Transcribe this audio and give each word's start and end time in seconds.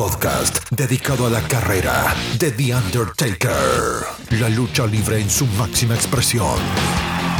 Podcast 0.00 0.70
dedicado 0.70 1.26
a 1.26 1.30
la 1.30 1.42
carrera 1.42 2.14
de 2.38 2.50
The 2.52 2.74
Undertaker. 2.74 4.06
La 4.40 4.48
lucha 4.48 4.86
libre 4.86 5.20
en 5.20 5.28
su 5.28 5.46
máxima 5.58 5.94
expresión. 5.94 6.58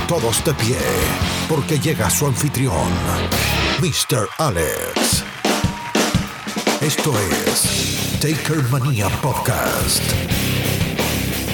Todos 0.06 0.44
de 0.44 0.52
pie, 0.52 0.76
porque 1.48 1.78
llega 1.78 2.10
su 2.10 2.26
anfitrión, 2.26 2.90
Mr. 3.80 4.28
Alex. 4.36 5.24
Esto 6.82 7.14
es 7.46 8.20
Taker 8.20 8.62
Manía 8.68 9.08
Podcast. 9.22 10.02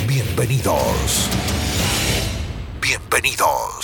Bienvenidos. 0.09 1.28
Bienvenidos. 2.80 3.75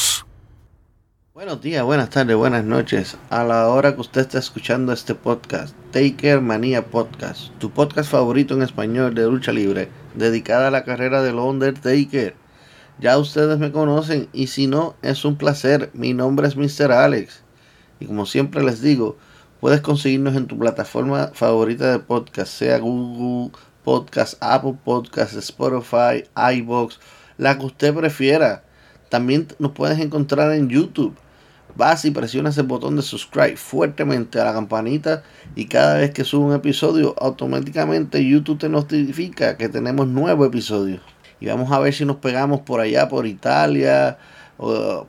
Buenos 1.52 1.64
días, 1.64 1.84
buenas 1.84 2.08
tardes, 2.08 2.34
buenas 2.34 2.64
noches. 2.64 3.18
A 3.28 3.44
la 3.44 3.68
hora 3.68 3.94
que 3.94 4.00
usted 4.00 4.22
está 4.22 4.38
escuchando 4.38 4.90
este 4.90 5.14
podcast, 5.14 5.76
Taker 5.90 6.40
Manía 6.40 6.86
Podcast, 6.86 7.50
tu 7.58 7.70
podcast 7.70 8.10
favorito 8.10 8.54
en 8.54 8.62
español 8.62 9.14
de 9.14 9.26
lucha 9.26 9.52
libre, 9.52 9.90
dedicada 10.14 10.68
a 10.68 10.70
la 10.70 10.84
carrera 10.84 11.22
del 11.22 11.34
Undertaker. 11.34 12.34
Ya 13.00 13.18
ustedes 13.18 13.58
me 13.58 13.70
conocen 13.70 14.30
y 14.32 14.46
si 14.46 14.66
no, 14.66 14.94
es 15.02 15.26
un 15.26 15.36
placer. 15.36 15.90
Mi 15.92 16.14
nombre 16.14 16.48
es 16.48 16.56
Mr. 16.56 16.90
Alex. 16.90 17.42
Y 18.00 18.06
como 18.06 18.24
siempre 18.24 18.64
les 18.64 18.80
digo, 18.80 19.18
puedes 19.60 19.82
conseguirnos 19.82 20.34
en 20.36 20.46
tu 20.46 20.58
plataforma 20.58 21.32
favorita 21.34 21.92
de 21.92 21.98
podcast, 21.98 22.50
sea 22.50 22.78
Google 22.78 23.52
Podcast, 23.84 24.38
Apple 24.40 24.78
Podcast, 24.82 25.34
Spotify, 25.34 26.24
iBox, 26.54 26.98
la 27.36 27.58
que 27.58 27.66
usted 27.66 27.94
prefiera. 27.94 28.64
También 29.10 29.48
nos 29.58 29.72
puedes 29.72 29.98
encontrar 29.98 30.50
en 30.52 30.70
YouTube. 30.70 31.14
Vas 31.74 32.04
y 32.04 32.10
presionas 32.10 32.58
el 32.58 32.66
botón 32.66 32.96
de 32.96 33.02
subscribe 33.02 33.56
fuertemente 33.56 34.38
a 34.38 34.44
la 34.44 34.52
campanita 34.52 35.22
y 35.54 35.66
cada 35.66 35.96
vez 35.96 36.10
que 36.10 36.24
subo 36.24 36.46
un 36.46 36.54
episodio, 36.54 37.14
automáticamente 37.18 38.26
YouTube 38.26 38.58
te 38.58 38.68
notifica 38.68 39.56
que 39.56 39.70
tenemos 39.70 40.06
nuevo 40.06 40.44
episodio. 40.44 41.00
Y 41.40 41.46
vamos 41.46 41.72
a 41.72 41.78
ver 41.78 41.94
si 41.94 42.04
nos 42.04 42.16
pegamos 42.16 42.60
por 42.60 42.80
allá, 42.80 43.08
por 43.08 43.26
Italia, 43.26 44.18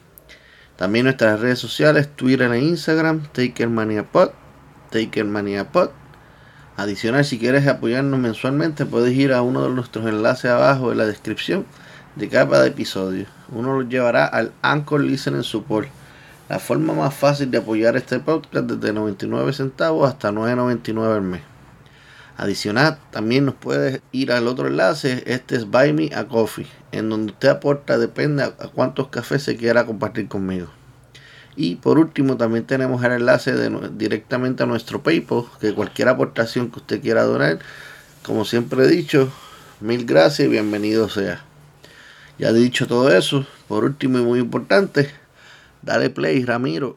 También 0.77 1.05
nuestras 1.05 1.41
redes 1.41 1.59
sociales, 1.59 2.09
Twitter 2.17 2.51
e 2.51 2.59
Instagram, 2.59 3.25
takermaniapod, 3.31 4.31
takermaniapod. 4.91 5.91
Adicional, 6.79 7.27
si 7.27 7.39
quieres 7.39 7.67
apoyarnos 7.67 8.19
mensualmente, 8.19 8.87
puedes 8.87 9.13
ir 9.13 9.35
a 9.35 9.43
uno 9.43 9.65
de 9.65 9.71
nuestros 9.75 10.07
enlaces 10.07 10.51
abajo 10.51 10.91
en 10.91 10.97
la 10.97 11.05
descripción 11.05 11.67
de 12.17 12.31
cada 12.31 12.67
episodio. 12.67 13.27
Uno 13.51 13.81
los 13.81 13.89
llevará 13.89 14.27
al 14.27 14.53
Anchor 14.61 15.01
Listening 15.01 15.43
Support, 15.43 15.89
la 16.51 16.59
forma 16.59 16.93
más 16.93 17.15
fácil 17.15 17.51
de 17.51 17.59
apoyar 17.59 17.97
este 17.97 18.21
podcast 18.21 18.67
desde 18.67 18.93
99 18.93 19.53
centavos 19.55 20.09
hasta 20.09 20.31
9.99 20.31 21.15
al 21.17 21.23
mes. 21.23 21.41
Adicional, 22.37 22.99
también 23.11 23.47
nos 23.47 23.55
puedes 23.55 24.01
ir 24.13 24.33
al 24.33 24.47
otro 24.47 24.69
enlace, 24.69 25.25
este 25.27 25.57
es 25.57 25.65
Buy 25.65 25.93
Me 25.93 26.11
a 26.15 26.29
Coffee, 26.29 26.67
en 26.93 27.09
donde 27.09 27.33
usted 27.33 27.49
aporta, 27.49 27.99
depende 27.99 28.45
a, 28.45 28.51
cuántos 28.51 29.09
cafés 29.09 29.43
se 29.43 29.57
quiera 29.57 29.87
compartir 29.87 30.29
conmigo. 30.29 30.69
Y 31.57 31.77
por 31.77 31.99
último, 31.99 32.37
también 32.37 32.65
tenemos 32.65 33.03
el 33.03 33.13
enlace 33.13 33.53
de, 33.55 33.91
directamente 33.97 34.63
a 34.63 34.67
nuestro 34.67 35.03
PayPal, 35.03 35.47
que 35.61 35.75
cualquier 35.75 36.09
aportación 36.09 36.71
que 36.71 36.79
usted 36.79 37.01
quiera 37.01 37.25
donar, 37.25 37.59
como 38.23 38.45
siempre 38.45 38.85
he 38.85 38.89
dicho, 38.89 39.33
mil 39.81 40.05
gracias 40.05 40.47
y 40.47 40.51
bienvenido 40.51 41.09
sea. 41.09 41.48
Ya 42.39 42.53
dicho 42.53 42.87
todo 42.87 43.11
eso, 43.11 43.45
por 43.67 43.85
último 43.85 44.19
y 44.19 44.23
muy 44.23 44.39
importante, 44.39 45.11
dale 45.83 46.09
play, 46.09 46.45
Ramiro. 46.45 46.97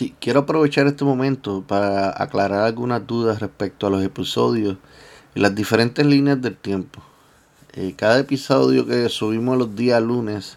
Sí, 0.00 0.14
quiero 0.18 0.40
aprovechar 0.40 0.86
este 0.86 1.04
momento 1.04 1.62
para 1.68 2.08
aclarar 2.22 2.62
algunas 2.62 3.06
dudas 3.06 3.38
respecto 3.40 3.86
a 3.86 3.90
los 3.90 4.02
episodios 4.02 4.78
y 5.34 5.40
las 5.40 5.54
diferentes 5.54 6.06
líneas 6.06 6.40
del 6.40 6.56
tiempo. 6.56 7.02
Eh, 7.74 7.92
cada 7.98 8.18
episodio 8.18 8.86
que 8.86 9.10
subimos 9.10 9.58
los 9.58 9.76
días 9.76 10.02
lunes, 10.02 10.56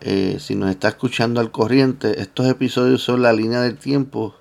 eh, 0.00 0.38
si 0.40 0.56
nos 0.56 0.68
está 0.70 0.88
escuchando 0.88 1.40
al 1.40 1.52
corriente, 1.52 2.20
estos 2.20 2.48
episodios 2.48 3.04
son 3.04 3.22
la 3.22 3.32
línea 3.32 3.60
del 3.60 3.78
tiempo 3.78 4.34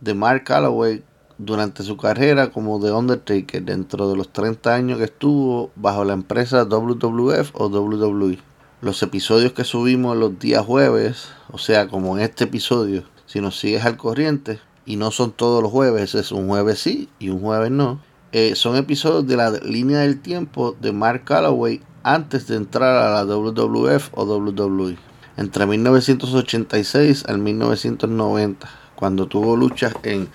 de 0.00 0.14
Mark 0.14 0.44
Calloway 0.44 1.04
durante 1.36 1.82
su 1.82 1.98
carrera 1.98 2.50
como 2.50 2.80
The 2.80 2.90
Undertaker 2.90 3.62
dentro 3.62 4.08
de 4.08 4.16
los 4.16 4.32
30 4.32 4.74
años 4.74 4.96
que 4.96 5.04
estuvo 5.04 5.72
bajo 5.76 6.06
la 6.06 6.14
empresa 6.14 6.64
WWF 6.64 7.50
o 7.52 7.66
WWE. 7.68 8.38
Los 8.80 9.02
episodios 9.02 9.52
que 9.52 9.64
subimos 9.64 10.16
los 10.16 10.38
días 10.38 10.64
jueves, 10.64 11.28
o 11.50 11.58
sea, 11.58 11.86
como 11.88 12.16
en 12.16 12.24
este 12.24 12.44
episodio, 12.44 13.04
si 13.36 13.42
nos 13.42 13.58
sigues 13.58 13.84
al 13.84 13.98
corriente, 13.98 14.60
y 14.86 14.96
no 14.96 15.10
son 15.10 15.30
todos 15.30 15.62
los 15.62 15.70
jueves, 15.70 16.14
es 16.14 16.32
un 16.32 16.48
jueves 16.48 16.78
sí 16.78 17.10
y 17.18 17.28
un 17.28 17.42
jueves 17.42 17.70
no, 17.70 18.00
eh, 18.32 18.54
son 18.54 18.76
episodios 18.76 19.26
de 19.26 19.36
la 19.36 19.50
línea 19.50 19.98
del 19.98 20.20
tiempo 20.20 20.74
de 20.80 20.92
Mark 20.92 21.24
Calloway 21.24 21.82
antes 22.02 22.46
de 22.46 22.56
entrar 22.56 22.96
a 22.96 23.10
la 23.10 23.24
WWF 23.26 24.08
o 24.12 24.24
WWE. 24.24 24.96
Entre 25.36 25.66
1986 25.66 27.26
al 27.26 27.36
1990, 27.36 28.70
cuando 28.94 29.26
tuvo 29.26 29.54
luchas 29.54 29.92
en 30.02 30.30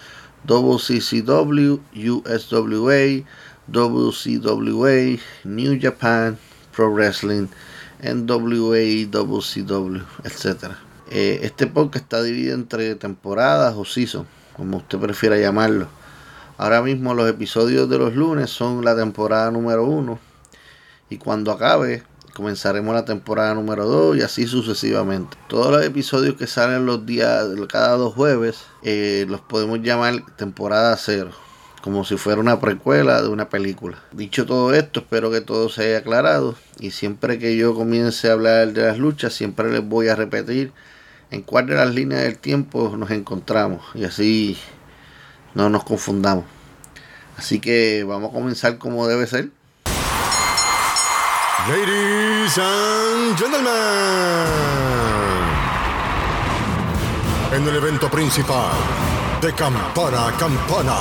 WCCW, 0.45 1.79
USWA, 1.95 3.25
WCWA, 3.67 5.19
New 5.43 5.79
Japan, 5.81 6.37
Pro 6.71 6.93
Wrestling, 6.93 7.47
NWA, 8.03 9.07
WCW, 9.09 10.01
etc. 10.23 10.75
Eh, 11.13 11.41
este 11.43 11.67
podcast 11.67 12.05
está 12.05 12.23
dividido 12.23 12.55
entre 12.55 12.95
temporadas 12.95 13.75
o 13.75 13.83
season, 13.83 14.25
como 14.55 14.77
usted 14.77 14.97
prefiera 14.97 15.37
llamarlo. 15.37 15.89
Ahora 16.57 16.81
mismo 16.81 17.13
los 17.13 17.29
episodios 17.29 17.89
de 17.89 17.97
los 17.97 18.15
lunes 18.15 18.49
son 18.49 18.85
la 18.85 18.95
temporada 18.95 19.51
número 19.51 19.83
uno 19.83 20.19
y 21.09 21.17
cuando 21.17 21.51
acabe 21.51 22.03
comenzaremos 22.33 22.95
la 22.95 23.03
temporada 23.03 23.53
número 23.53 23.85
2 23.87 24.19
y 24.19 24.21
así 24.21 24.47
sucesivamente. 24.47 25.35
Todos 25.49 25.69
los 25.69 25.83
episodios 25.83 26.35
que 26.35 26.47
salen 26.47 26.85
los 26.85 27.05
días, 27.05 27.45
cada 27.67 27.97
dos 27.97 28.13
jueves, 28.13 28.63
eh, 28.81 29.25
los 29.27 29.41
podemos 29.41 29.81
llamar 29.81 30.23
temporada 30.37 30.95
cero, 30.95 31.31
como 31.81 32.05
si 32.05 32.15
fuera 32.15 32.39
una 32.39 32.61
precuela 32.61 33.21
de 33.21 33.27
una 33.27 33.49
película. 33.49 34.01
Dicho 34.13 34.45
todo 34.45 34.73
esto, 34.73 35.01
espero 35.01 35.29
que 35.29 35.41
todo 35.41 35.67
se 35.67 35.83
haya 35.83 35.97
aclarado 35.97 36.55
y 36.79 36.91
siempre 36.91 37.37
que 37.37 37.57
yo 37.57 37.75
comience 37.75 38.29
a 38.29 38.31
hablar 38.31 38.71
de 38.71 38.83
las 38.83 38.97
luchas, 38.97 39.33
siempre 39.33 39.69
les 39.69 39.85
voy 39.85 40.07
a 40.07 40.15
repetir 40.15 40.71
en 41.31 41.41
cuál 41.41 41.65
de 41.65 41.75
las 41.75 41.89
líneas 41.95 42.21
del 42.21 42.37
tiempo 42.37 42.93
nos 42.97 43.09
encontramos 43.09 43.81
y 43.95 44.03
así 44.03 44.57
no 45.55 45.69
nos 45.69 45.83
confundamos. 45.83 46.45
Así 47.37 47.59
que 47.59 48.03
vamos 48.03 48.31
a 48.31 48.33
comenzar 48.33 48.77
como 48.77 49.07
debe 49.07 49.25
ser. 49.25 49.49
Ladies 51.69 52.57
and 52.57 53.37
gentlemen, 53.37 53.71
en 57.53 57.67
el 57.67 57.75
evento 57.75 58.09
principal 58.09 58.71
de 59.41 59.53
Campana 59.53 60.27
a 60.27 60.31
Campana. 60.37 60.97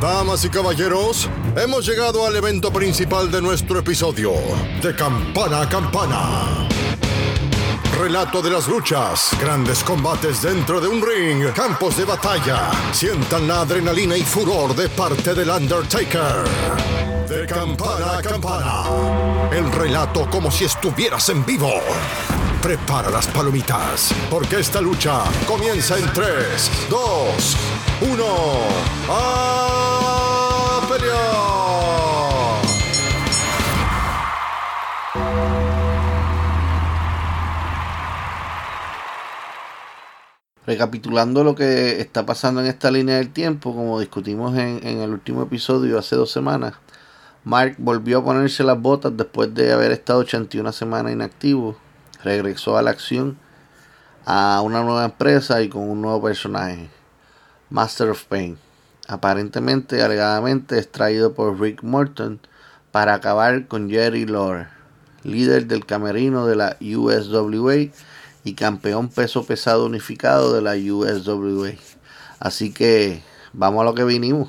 Damas 0.00 0.44
y 0.46 0.48
caballeros, 0.48 1.28
hemos 1.56 1.86
llegado 1.86 2.26
al 2.26 2.34
evento 2.36 2.72
principal 2.72 3.30
de 3.30 3.42
nuestro 3.42 3.80
episodio, 3.80 4.32
de 4.82 4.94
Campana 4.94 5.60
a 5.62 5.68
Campana. 5.68 6.68
Relato 7.98 8.40
de 8.40 8.50
las 8.50 8.66
luchas, 8.66 9.30
grandes 9.40 9.82
combates 9.82 10.42
dentro 10.42 10.80
de 10.80 10.88
un 10.88 11.02
ring, 11.02 11.52
campos 11.52 11.96
de 11.96 12.04
batalla. 12.04 12.70
Sientan 12.92 13.46
la 13.46 13.60
adrenalina 13.60 14.16
y 14.16 14.22
furor 14.22 14.74
de 14.74 14.88
parte 14.88 15.34
del 15.34 15.50
Undertaker. 15.50 16.44
De 17.28 17.46
campana 17.46 18.18
a 18.18 18.22
campana. 18.22 18.84
El 19.52 19.70
relato 19.72 20.28
como 20.30 20.50
si 20.50 20.64
estuvieras 20.64 21.28
en 21.28 21.44
vivo. 21.44 21.72
Prepara 22.62 23.10
las 23.10 23.26
palomitas, 23.26 24.12
porque 24.30 24.60
esta 24.60 24.80
lucha 24.80 25.22
comienza 25.46 25.98
en 25.98 26.12
3, 26.12 26.70
2, 26.90 27.56
1. 28.02 28.24
¡A 29.08 29.69
Recapitulando 40.70 41.42
lo 41.42 41.56
que 41.56 42.00
está 42.00 42.24
pasando 42.24 42.60
en 42.60 42.68
esta 42.68 42.92
línea 42.92 43.16
del 43.16 43.32
tiempo, 43.32 43.74
como 43.74 43.98
discutimos 43.98 44.56
en, 44.56 44.86
el 44.86 45.10
último 45.10 45.42
episodio 45.42 45.98
hace 45.98 46.14
dos 46.14 46.30
semanas, 46.30 46.74
Mark 47.42 47.74
volvió 47.78 48.18
a 48.18 48.24
ponerse 48.24 48.62
las 48.62 48.80
botas 48.80 49.16
después 49.16 49.52
de 49.52 49.72
haber 49.72 49.90
estado 49.90 50.20
81 50.20 50.70
semanas 50.70 51.12
inactivo. 51.12 51.76
Regresó 52.22 52.78
a 52.78 52.82
la 52.82 52.92
acción 52.92 53.36
a 54.24 54.60
una 54.62 54.84
nueva 54.84 55.06
empresa 55.06 55.60
y 55.60 55.68
con 55.68 55.90
un 55.90 56.02
nuevo 56.02 56.22
personaje, 56.22 56.88
Master 57.68 58.10
of 58.10 58.22
Pain. 58.26 58.56
Aparentemente, 59.08 60.04
alegadamente, 60.04 60.78
extraído 60.78 61.34
por 61.34 61.60
Rick 61.60 61.82
Morton 61.82 62.38
para 62.92 63.14
acabar 63.14 63.66
con 63.66 63.90
Jerry 63.90 64.24
Lawler, 64.24 64.68
líder 65.24 65.66
del 65.66 65.84
camerino 65.84 66.46
de 66.46 66.54
la 66.54 66.76
USWA 66.80 67.90
y 68.44 68.54
campeón 68.54 69.08
peso 69.08 69.44
pesado 69.44 69.86
unificado 69.86 70.54
de 70.54 70.62
la 70.62 70.74
USWA. 70.74 71.72
Así 72.38 72.72
que 72.72 73.22
vamos 73.52 73.82
a 73.82 73.84
lo 73.84 73.94
que 73.94 74.04
vinimos. 74.04 74.48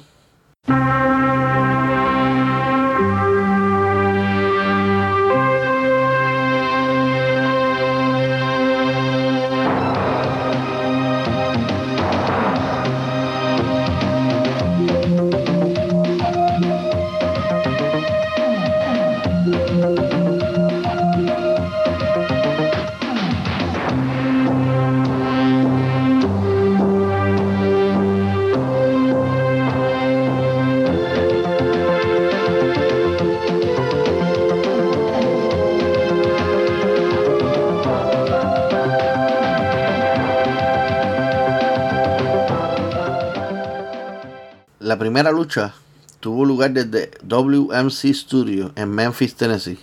La 44.92 45.00
primera 45.00 45.32
lucha 45.32 45.74
tuvo 46.20 46.44
lugar 46.44 46.72
desde 46.72 47.12
WMC 47.24 48.14
Studio 48.14 48.74
en 48.76 48.90
Memphis, 48.90 49.36
Tennessee, 49.36 49.80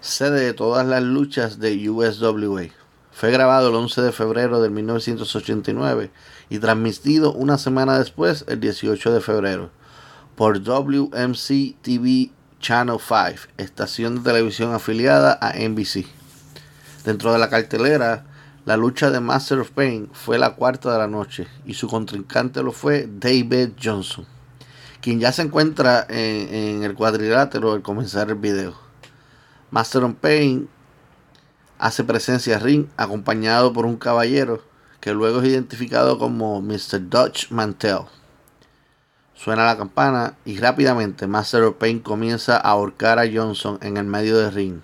sede 0.00 0.40
de 0.40 0.54
todas 0.54 0.86
las 0.86 1.02
luchas 1.02 1.58
de 1.58 1.90
USWA. 1.90 2.68
Fue 3.12 3.30
grabado 3.32 3.68
el 3.68 3.74
11 3.74 4.00
de 4.00 4.12
febrero 4.12 4.62
de 4.62 4.70
1989 4.70 6.10
y 6.48 6.58
transmitido 6.58 7.34
una 7.34 7.58
semana 7.58 7.98
después, 7.98 8.46
el 8.48 8.60
18 8.60 9.12
de 9.12 9.20
febrero, 9.20 9.70
por 10.36 10.62
WMC 10.62 11.76
TV 11.82 12.30
Channel 12.60 12.96
5, 12.98 13.52
estación 13.58 14.14
de 14.14 14.20
televisión 14.22 14.72
afiliada 14.72 15.38
a 15.42 15.52
NBC. 15.52 16.06
Dentro 17.04 17.30
de 17.34 17.38
la 17.38 17.50
cartelera, 17.50 18.24
la 18.66 18.76
lucha 18.76 19.10
de 19.10 19.20
Master 19.20 19.60
of 19.60 19.70
Pain 19.70 20.10
fue 20.12 20.38
la 20.38 20.54
cuarta 20.54 20.92
de 20.92 20.98
la 20.98 21.06
noche 21.06 21.48
y 21.64 21.72
su 21.72 21.88
contrincante 21.88 22.62
lo 22.62 22.72
fue 22.72 23.08
David 23.10 23.70
Johnson, 23.82 24.26
quien 25.00 25.18
ya 25.18 25.32
se 25.32 25.40
encuentra 25.40 26.06
en, 26.10 26.82
el 26.82 26.94
cuadrilátero 26.94 27.72
al 27.72 27.80
comenzar 27.80 28.28
el 28.28 28.34
video. 28.34 28.74
Master 29.70 30.04
of 30.04 30.14
Pain 30.20 30.68
hace 31.78 32.04
presencia 32.04 32.58
ring 32.58 32.86
acompañado 32.98 33.72
por 33.72 33.86
un 33.86 33.96
caballero 33.96 34.62
que 35.00 35.14
luego 35.14 35.40
es 35.40 35.48
identificado 35.48 36.18
como 36.18 36.60
Mr. 36.60 37.08
Dutch 37.08 37.50
Mantel. 37.50 38.00
Suena 39.34 39.64
la 39.64 39.78
campana 39.78 40.36
y 40.44 40.58
rápidamente 40.58 41.26
Master 41.26 41.62
of 41.62 41.76
Pain 41.76 42.00
comienza 42.00 42.58
a 42.58 42.72
ahorcar 42.72 43.18
a 43.18 43.24
Johnson 43.32 43.78
en 43.80 43.96
el 43.96 44.04
medio 44.04 44.36
del 44.36 44.52
ring, 44.52 44.80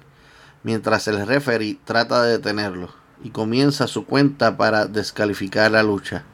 mientras 0.62 1.08
el 1.08 1.26
referee 1.26 1.79
trata 1.84 2.22
de 2.22 2.38
detenerlo 2.38 3.06
y 3.22 3.30
comienza 3.30 3.86
su 3.86 4.06
cuenta 4.06 4.56
para 4.56 4.86
descalificar 4.86 5.70
la 5.70 5.82
lucha, 5.82 6.24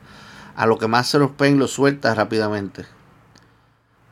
a 0.57 0.67
lo 0.67 0.79
que 0.79 0.89
Master 0.89 1.23
of 1.23 1.33
Pain 1.33 1.59
lo 1.59 1.69
suelta 1.69 2.15
rápidamente. 2.15 2.87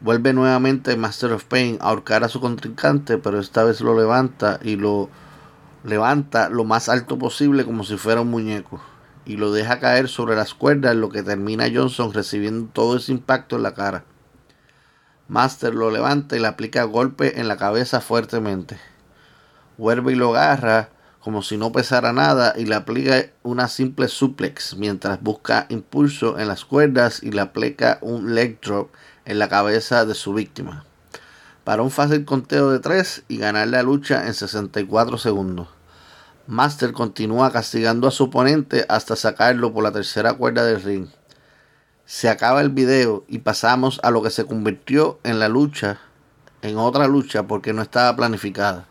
Vuelve 0.00 0.32
nuevamente 0.32 0.96
Master 0.96 1.32
of 1.32 1.44
Pain 1.44 1.78
a 1.80 1.88
ahorcar 1.88 2.24
a 2.24 2.28
su 2.28 2.40
contrincante, 2.40 3.18
pero 3.18 3.38
esta 3.38 3.64
vez 3.64 3.80
lo 3.80 3.98
levanta 3.98 4.58
y 4.62 4.76
lo 4.76 5.10
levanta 5.84 6.48
lo 6.48 6.64
más 6.64 6.88
alto 6.88 7.18
posible 7.18 7.64
como 7.64 7.84
si 7.84 7.96
fuera 7.96 8.20
un 8.20 8.30
muñeco 8.30 8.80
y 9.24 9.36
lo 9.36 9.52
deja 9.52 9.78
caer 9.78 10.08
sobre 10.08 10.34
las 10.34 10.54
cuerdas, 10.54 10.96
lo 10.96 11.08
que 11.08 11.22
termina 11.22 11.66
Johnson 11.72 12.12
recibiendo 12.12 12.68
todo 12.72 12.96
ese 12.96 13.12
impacto 13.12 13.56
en 13.56 13.62
la 13.62 13.74
cara. 13.74 14.04
Master 15.28 15.74
lo 15.74 15.90
levanta 15.90 16.36
y 16.36 16.40
le 16.40 16.48
aplica 16.48 16.82
golpe 16.84 17.38
en 17.38 17.46
la 17.46 17.56
cabeza 17.56 18.00
fuertemente. 18.00 18.78
Vuelve 19.78 20.12
y 20.12 20.16
lo 20.16 20.30
agarra 20.30 20.88
como 21.20 21.42
si 21.42 21.58
no 21.58 21.70
pesara 21.70 22.12
nada 22.12 22.54
y 22.56 22.64
le 22.64 22.74
aplica 22.74 23.26
una 23.42 23.68
simple 23.68 24.08
suplex 24.08 24.76
mientras 24.76 25.22
busca 25.22 25.66
impulso 25.68 26.38
en 26.38 26.48
las 26.48 26.64
cuerdas 26.64 27.22
y 27.22 27.30
le 27.30 27.42
aplica 27.42 27.98
un 28.00 28.34
leg 28.34 28.58
drop 28.60 28.90
en 29.26 29.38
la 29.38 29.48
cabeza 29.48 30.06
de 30.06 30.14
su 30.14 30.32
víctima. 30.32 30.84
Para 31.64 31.82
un 31.82 31.90
fácil 31.90 32.24
conteo 32.24 32.70
de 32.70 32.80
3 32.80 33.24
y 33.28 33.36
ganar 33.36 33.68
la 33.68 33.82
lucha 33.82 34.26
en 34.26 34.34
64 34.34 35.18
segundos. 35.18 35.68
Master 36.46 36.92
continúa 36.92 37.52
castigando 37.52 38.08
a 38.08 38.10
su 38.10 38.24
oponente 38.24 38.86
hasta 38.88 39.14
sacarlo 39.14 39.72
por 39.72 39.84
la 39.84 39.92
tercera 39.92 40.32
cuerda 40.32 40.64
del 40.64 40.82
ring. 40.82 41.06
Se 42.06 42.28
acaba 42.28 42.60
el 42.60 42.70
video 42.70 43.24
y 43.28 43.38
pasamos 43.38 44.00
a 44.02 44.10
lo 44.10 44.22
que 44.22 44.30
se 44.30 44.46
convirtió 44.46 45.20
en 45.22 45.38
la 45.38 45.48
lucha, 45.48 46.00
en 46.62 46.78
otra 46.78 47.06
lucha 47.06 47.46
porque 47.46 47.72
no 47.72 47.82
estaba 47.82 48.16
planificada. 48.16 48.89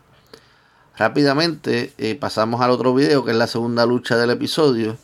Rápidamente 1.00 1.94
eh, 1.96 2.14
pasamos 2.14 2.60
al 2.60 2.70
otro 2.70 2.92
video 2.92 3.24
que 3.24 3.30
es 3.30 3.36
la 3.38 3.46
segunda 3.46 3.86
lucha 3.86 4.18
del 4.18 4.28
episodio 4.28 4.98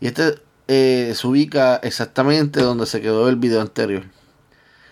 y 0.00 0.06
este 0.06 0.36
eh, 0.68 1.12
se 1.16 1.26
ubica 1.26 1.74
exactamente 1.82 2.62
donde 2.62 2.86
se 2.86 3.00
quedó 3.00 3.28
el 3.28 3.34
video 3.34 3.60
anterior. 3.60 4.04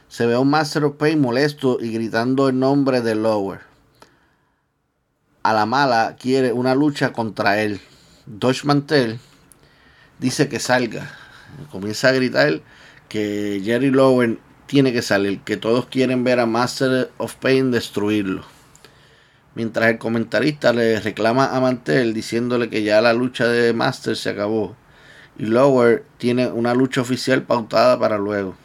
Se 0.09 0.27
ve 0.27 0.35
a 0.35 0.41
un 0.41 0.51
Master 0.51 0.83
of 0.83 0.97
Pain 0.97 1.21
molesto 1.21 1.79
y 1.81 1.93
gritando 1.93 2.49
el 2.49 2.59
nombre 2.59 3.03
de 3.03 3.15
Lower 3.15 3.61
a 5.45 5.53
la 5.53 5.65
mala 5.65 6.17
quiere 6.21 6.53
una 6.53 6.75
lucha 6.75 7.13
contra 7.13 7.63
él. 7.63 7.81
Dodge 8.27 8.65
Mantel 8.65 9.21
dice 10.19 10.49
que 10.49 10.59
salga. 10.59 11.09
Comienza 11.71 12.09
a 12.09 12.13
gritar 12.13 12.63
que 13.09 13.63
Jerry 13.65 13.91
Lowen 13.91 14.41
tiene 14.67 14.93
que 14.93 15.03
salir, 15.03 15.41
que 15.43 15.57
todos 15.57 15.87
quieren 15.87 16.25
ver 16.25 16.41
a 16.41 16.47
Master 16.47 17.13
of 17.17 17.37
Pain 17.37 17.71
destruirlo. 17.71 18.58
Mientras 19.59 19.91
el 19.91 19.99
comentarista 19.99 20.73
le 20.73 20.99
reclama 21.01 21.55
a 21.55 21.61
Mantel 21.61 22.15
diciéndole 22.15 22.71
que 22.71 22.83
ya 22.83 23.03
la 23.03 23.13
lucha 23.13 23.47
de 23.47 23.75
Master 23.75 24.17
se 24.17 24.31
acabó. 24.31 24.75
Y 25.39 25.45
Lower 25.45 26.07
tiene 26.17 26.47
una 26.47 26.73
lucha 26.73 27.03
oficial 27.03 27.43
pautada 27.43 27.99
para 27.99 28.17
luego. 28.17 28.57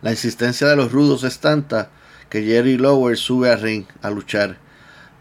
La 0.00 0.12
insistencia 0.12 0.68
de 0.68 0.76
los 0.76 0.92
rudos 0.92 1.24
es 1.24 1.40
tanta 1.40 1.90
que 2.28 2.44
Jerry 2.44 2.76
Lower 2.78 3.16
sube 3.16 3.50
al 3.50 3.60
ring 3.60 3.86
a 4.00 4.10
luchar 4.10 4.58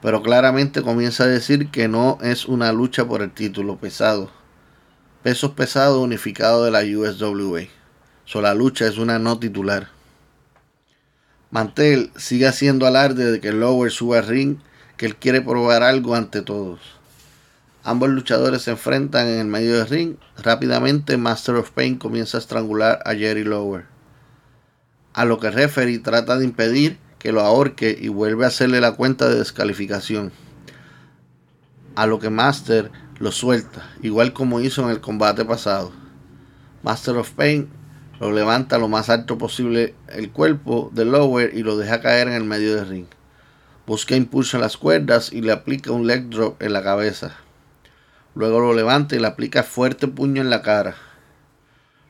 pero 0.01 0.21
claramente 0.21 0.81
comienza 0.81 1.25
a 1.25 1.27
decir 1.27 1.69
que 1.69 1.87
no 1.87 2.17
es 2.21 2.45
una 2.45 2.71
lucha 2.71 3.05
por 3.05 3.21
el 3.21 3.31
título 3.31 3.77
pesado. 3.77 4.31
Pesos 5.23 5.51
pesados 5.51 6.01
unificado 6.01 6.63
de 6.63 6.71
la 6.71 6.79
USWA. 6.79 7.63
So, 8.25 8.41
la 8.41 8.53
lucha 8.53 8.87
es 8.87 8.97
una 8.97 9.19
no 9.19 9.39
titular. 9.39 9.89
Mantel 11.51 12.11
sigue 12.15 12.47
haciendo 12.47 12.85
alarde 12.85 13.31
de 13.31 13.39
que 13.39 13.51
Lower 13.51 13.91
suba 13.91 14.19
al 14.19 14.27
ring, 14.27 14.57
que 14.97 15.07
él 15.07 15.15
quiere 15.15 15.41
probar 15.41 15.81
algo 15.81 16.13
ante 16.13 16.43
todos. 16.43 16.79
Ambos 17.83 18.09
luchadores 18.09 18.61
se 18.61 18.71
enfrentan 18.71 19.27
en 19.27 19.39
el 19.39 19.47
medio 19.47 19.77
del 19.77 19.87
ring. 19.87 20.15
Rápidamente 20.37 21.17
Master 21.17 21.55
of 21.55 21.71
Pain 21.71 21.97
comienza 21.97 22.37
a 22.37 22.41
estrangular 22.41 22.99
a 23.03 23.15
Jerry 23.15 23.43
Lower. 23.43 23.85
A 25.13 25.25
lo 25.25 25.39
que 25.39 25.49
referee 25.49 25.97
trata 25.97 26.37
de 26.37 26.45
impedir 26.45 26.99
que 27.17 27.31
lo 27.31 27.41
ahorque 27.41 27.97
y 27.99 28.09
vuelve 28.09 28.45
a 28.45 28.49
hacerle 28.49 28.79
la 28.79 28.91
cuenta 28.91 29.27
de 29.27 29.39
descalificación. 29.39 30.31
A 31.95 32.05
lo 32.05 32.19
que 32.19 32.29
Master 32.29 32.91
lo 33.17 33.31
suelta, 33.31 33.89
igual 34.03 34.33
como 34.33 34.59
hizo 34.59 34.83
en 34.83 34.91
el 34.91 35.01
combate 35.01 35.45
pasado. 35.45 35.91
Master 36.83 37.17
of 37.17 37.31
Pain 37.31 37.69
lo 38.19 38.31
levanta 38.33 38.77
lo 38.77 38.89
más 38.89 39.09
alto 39.09 39.37
posible 39.37 39.95
el 40.09 40.31
cuerpo 40.31 40.91
de 40.93 41.05
Lower 41.05 41.51
y 41.53 41.63
lo 41.63 41.77
deja 41.77 42.01
caer 42.01 42.27
en 42.27 42.33
el 42.33 42.43
medio 42.43 42.75
del 42.75 42.87
ring. 42.87 43.05
Busca 43.87 44.15
impulso 44.15 44.57
en 44.57 44.61
las 44.61 44.75
cuerdas 44.75 45.31
y 45.31 45.41
le 45.41 45.53
aplica 45.53 45.91
un 45.91 46.05
leg 46.05 46.29
drop 46.29 46.61
en 46.61 46.73
la 46.73 46.83
cabeza. 46.83 47.37
Luego 48.35 48.59
lo 48.59 48.73
levanta 48.73 49.15
y 49.15 49.19
le 49.19 49.27
aplica 49.27 49.63
fuerte 49.63 50.07
puño 50.07 50.41
en 50.41 50.49
la 50.49 50.61
cara. 50.61 50.95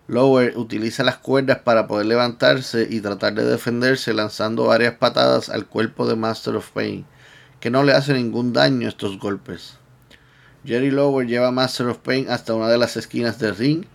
Lower 0.08 0.58
utiliza 0.58 1.04
las 1.04 1.18
cuerdas 1.18 1.60
para 1.60 1.86
poder 1.88 2.08
levantarse 2.08 2.88
y 2.90 3.00
tratar 3.02 3.36
de 3.36 3.46
defenderse 3.46 4.12
lanzando 4.12 4.66
varias 4.66 4.96
patadas 4.96 5.50
al 5.50 5.68
cuerpo 5.68 6.08
de 6.08 6.16
Master 6.16 6.56
of 6.56 6.72
Pain, 6.72 7.06
que 7.60 7.70
no 7.70 7.84
le 7.84 7.94
hace 7.94 8.16
ningún 8.16 8.52
daño 8.52 8.90
estos 8.90 9.20
golpes. 9.20 9.78
Jerry 10.66 10.90
Lower 10.90 11.28
lleva 11.28 11.50
a 11.50 11.52
Master 11.52 11.88
of 11.88 12.00
Pain 12.00 12.30
hasta 12.30 12.56
una 12.56 12.68
de 12.68 12.80
las 12.80 12.98
esquinas 12.98 13.38
del 13.38 13.56
ring 13.56 13.86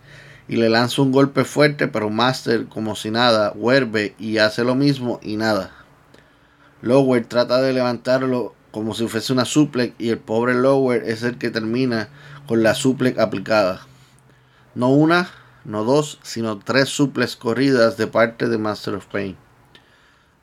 y 0.47 0.57
le 0.57 0.69
lanza 0.69 1.01
un 1.01 1.11
golpe 1.11 1.43
fuerte, 1.43 1.87
pero 1.87 2.09
Master, 2.09 2.67
como 2.67 2.95
si 2.95 3.11
nada, 3.11 3.51
vuelve 3.51 4.15
y 4.19 4.37
hace 4.37 4.63
lo 4.63 4.75
mismo 4.75 5.19
y 5.23 5.37
nada. 5.37 5.71
Lower 6.81 7.25
trata 7.25 7.61
de 7.61 7.73
levantarlo 7.73 8.53
como 8.71 8.93
si 8.93 9.07
fuese 9.07 9.33
una 9.33 9.45
suplex 9.45 9.95
y 9.97 10.09
el 10.09 10.19
pobre 10.19 10.53
Lower 10.53 11.03
es 11.03 11.23
el 11.23 11.37
que 11.37 11.49
termina 11.49 12.09
con 12.47 12.61
la 12.61 12.75
suplex 12.75 13.17
aplicada. 13.17 13.87
No 14.75 14.89
una, 14.89 15.29
no 15.63 15.83
dos, 15.83 16.19
sino 16.21 16.59
tres 16.59 16.89
suplex 16.89 17.35
corridas 17.35 17.97
de 17.97 18.07
parte 18.07 18.49
de 18.49 18.57
Master 18.57 18.95
of 18.95 19.05
Pain. 19.07 19.37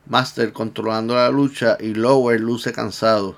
Master 0.05 0.51
controlando 0.51 1.15
la 1.15 1.29
lucha 1.29 1.77
y 1.79 1.93
Lower 1.93 2.41
luce 2.41 2.73
cansado. 2.73 3.37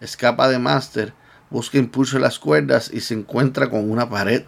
Escapa 0.00 0.48
de 0.48 0.58
Master, 0.58 1.12
busca 1.50 1.76
impulso 1.76 2.16
en 2.16 2.22
las 2.22 2.38
cuerdas 2.38 2.90
y 2.92 3.00
se 3.00 3.14
encuentra 3.14 3.68
con 3.68 3.90
una 3.90 4.08
pared. 4.08 4.44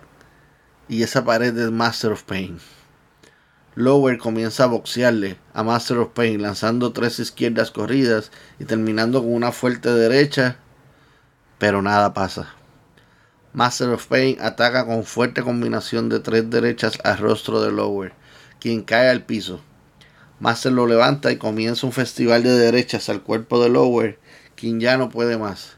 Y 0.88 1.02
esa 1.02 1.24
pared 1.24 1.56
es 1.56 1.70
Master 1.70 2.12
of 2.12 2.24
Pain. 2.24 2.58
Lower 3.74 4.18
comienza 4.18 4.64
a 4.64 4.68
boxearle 4.68 5.38
a 5.54 5.62
Master 5.62 5.98
of 5.98 6.10
Pain, 6.10 6.42
lanzando 6.42 6.92
tres 6.92 7.18
izquierdas 7.18 7.70
corridas 7.70 8.30
y 8.60 8.66
terminando 8.66 9.20
con 9.20 9.32
una 9.32 9.50
fuerte 9.50 9.90
derecha, 9.90 10.58
pero 11.58 11.80
nada 11.82 12.12
pasa. 12.12 12.54
Master 13.54 13.88
of 13.90 14.06
Pain 14.06 14.36
ataca 14.40 14.84
con 14.84 15.04
fuerte 15.04 15.42
combinación 15.42 16.08
de 16.08 16.20
tres 16.20 16.50
derechas 16.50 16.98
al 17.02 17.18
rostro 17.18 17.62
de 17.62 17.72
Lower, 17.72 18.12
quien 18.60 18.82
cae 18.82 19.08
al 19.08 19.24
piso. 19.24 19.60
Master 20.38 20.72
lo 20.72 20.86
levanta 20.86 21.32
y 21.32 21.36
comienza 21.36 21.86
un 21.86 21.92
festival 21.92 22.42
de 22.42 22.50
derechas 22.50 23.08
al 23.08 23.22
cuerpo 23.22 23.62
de 23.62 23.70
Lower, 23.70 24.18
quien 24.54 24.80
ya 24.80 24.98
no 24.98 25.08
puede 25.08 25.38
más. 25.38 25.76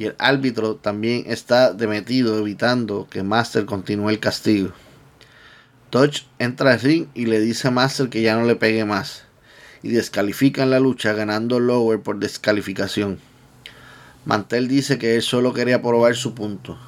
Y 0.00 0.06
el 0.06 0.14
árbitro 0.18 0.76
también 0.76 1.24
está 1.26 1.74
demetido 1.74 2.38
evitando 2.38 3.06
que 3.10 3.22
Master 3.22 3.66
continúe 3.66 4.08
el 4.08 4.18
castigo. 4.18 4.72
Dodge 5.90 6.24
entra 6.38 6.72
al 6.72 6.80
ring 6.80 7.08
y 7.12 7.26
le 7.26 7.38
dice 7.38 7.68
a 7.68 7.70
Master 7.70 8.08
que 8.08 8.22
ya 8.22 8.34
no 8.34 8.46
le 8.46 8.56
pegue 8.56 8.86
más. 8.86 9.24
Y 9.82 9.90
descalifican 9.90 10.70
la 10.70 10.80
lucha 10.80 11.12
ganando 11.12 11.60
Lower 11.60 12.00
por 12.00 12.18
descalificación. 12.18 13.18
Mantel 14.24 14.68
dice 14.68 14.96
que 14.96 15.16
él 15.16 15.22
solo 15.22 15.52
quería 15.52 15.82
probar 15.82 16.16
su 16.16 16.34
punto. 16.34 16.78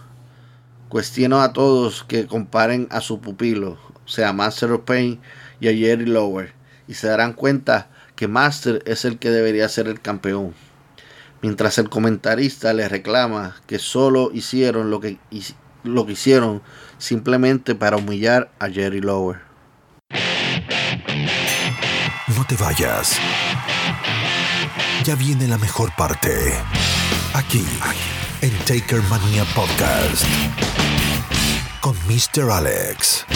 Cuestiono 0.88 1.42
a 1.42 1.52
todos 1.52 2.04
que 2.04 2.26
comparen 2.26 2.88
a 2.90 3.02
su 3.02 3.20
pupilo, 3.20 3.76
o 4.06 4.08
sea, 4.08 4.32
Master 4.32 4.72
of 4.72 4.84
Pain 4.86 5.20
y 5.60 5.68
a 5.68 5.74
Jerry 5.74 6.06
Lower, 6.06 6.54
y 6.88 6.94
se 6.94 7.08
darán 7.08 7.34
cuenta 7.34 7.90
que 8.16 8.26
Master 8.26 8.82
es 8.86 9.04
el 9.04 9.18
que 9.18 9.28
debería 9.28 9.68
ser 9.68 9.86
el 9.88 10.00
campeón. 10.00 10.54
Mientras 11.42 11.76
el 11.78 11.88
comentarista 11.88 12.72
le 12.72 12.88
reclama 12.88 13.56
que 13.66 13.80
solo 13.80 14.30
hicieron 14.32 14.90
lo 14.90 15.00
que, 15.00 15.18
lo 15.82 16.06
que 16.06 16.12
hicieron 16.12 16.62
simplemente 16.98 17.74
para 17.74 17.96
humillar 17.96 18.52
a 18.60 18.68
Jerry 18.68 19.00
Lower. 19.00 19.40
No 22.36 22.46
te 22.48 22.54
vayas. 22.54 23.18
Ya 25.04 25.16
viene 25.16 25.48
la 25.48 25.58
mejor 25.58 25.90
parte. 25.96 26.30
Aquí, 27.34 27.66
en 28.40 28.56
Taker 28.64 29.02
Mania 29.10 29.44
Podcast. 29.56 30.24
Con 31.80 31.96
Mr. 32.06 32.52
Alex. 32.52 33.26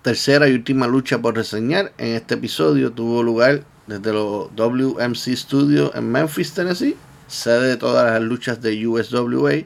Tercera 0.00 0.48
y 0.48 0.54
última 0.54 0.86
lucha 0.86 1.18
por 1.18 1.36
reseñar 1.36 1.92
en 1.98 2.14
este 2.14 2.36
episodio 2.36 2.92
tuvo 2.92 3.22
lugar 3.22 3.64
desde 3.90 4.12
los 4.12 4.54
WMC 4.54 5.36
Studios 5.36 5.90
en 5.96 6.12
Memphis, 6.12 6.54
Tennessee, 6.54 6.96
sede 7.26 7.70
de 7.70 7.76
todas 7.76 8.12
las 8.12 8.22
luchas 8.22 8.62
de 8.62 8.86
USWA 8.86 9.64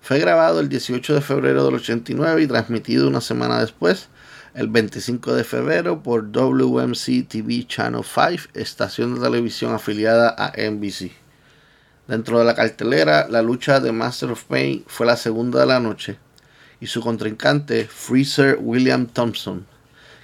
fue 0.00 0.20
grabado 0.20 0.60
el 0.60 0.68
18 0.68 1.16
de 1.16 1.20
febrero 1.20 1.64
del 1.64 1.74
89 1.74 2.42
y 2.42 2.46
transmitido 2.46 3.08
una 3.08 3.20
semana 3.20 3.60
después, 3.60 4.08
el 4.54 4.68
25 4.68 5.34
de 5.34 5.42
febrero, 5.42 6.02
por 6.02 6.30
WMC 6.30 7.26
TV 7.28 7.66
Channel 7.66 8.04
5, 8.04 8.50
estación 8.54 9.16
de 9.16 9.20
televisión 9.20 9.74
afiliada 9.74 10.34
a 10.38 10.52
NBC. 10.56 11.10
Dentro 12.06 12.38
de 12.38 12.44
la 12.44 12.54
cartelera, 12.54 13.28
la 13.28 13.42
lucha 13.42 13.80
de 13.80 13.90
Master 13.90 14.30
of 14.30 14.44
Pain 14.44 14.84
fue 14.86 15.04
la 15.04 15.16
segunda 15.16 15.60
de 15.60 15.66
la 15.66 15.80
noche 15.80 16.16
y 16.80 16.86
su 16.86 17.00
contrincante, 17.00 17.86
Freezer 17.86 18.56
William 18.60 19.06
Thompson. 19.06 19.66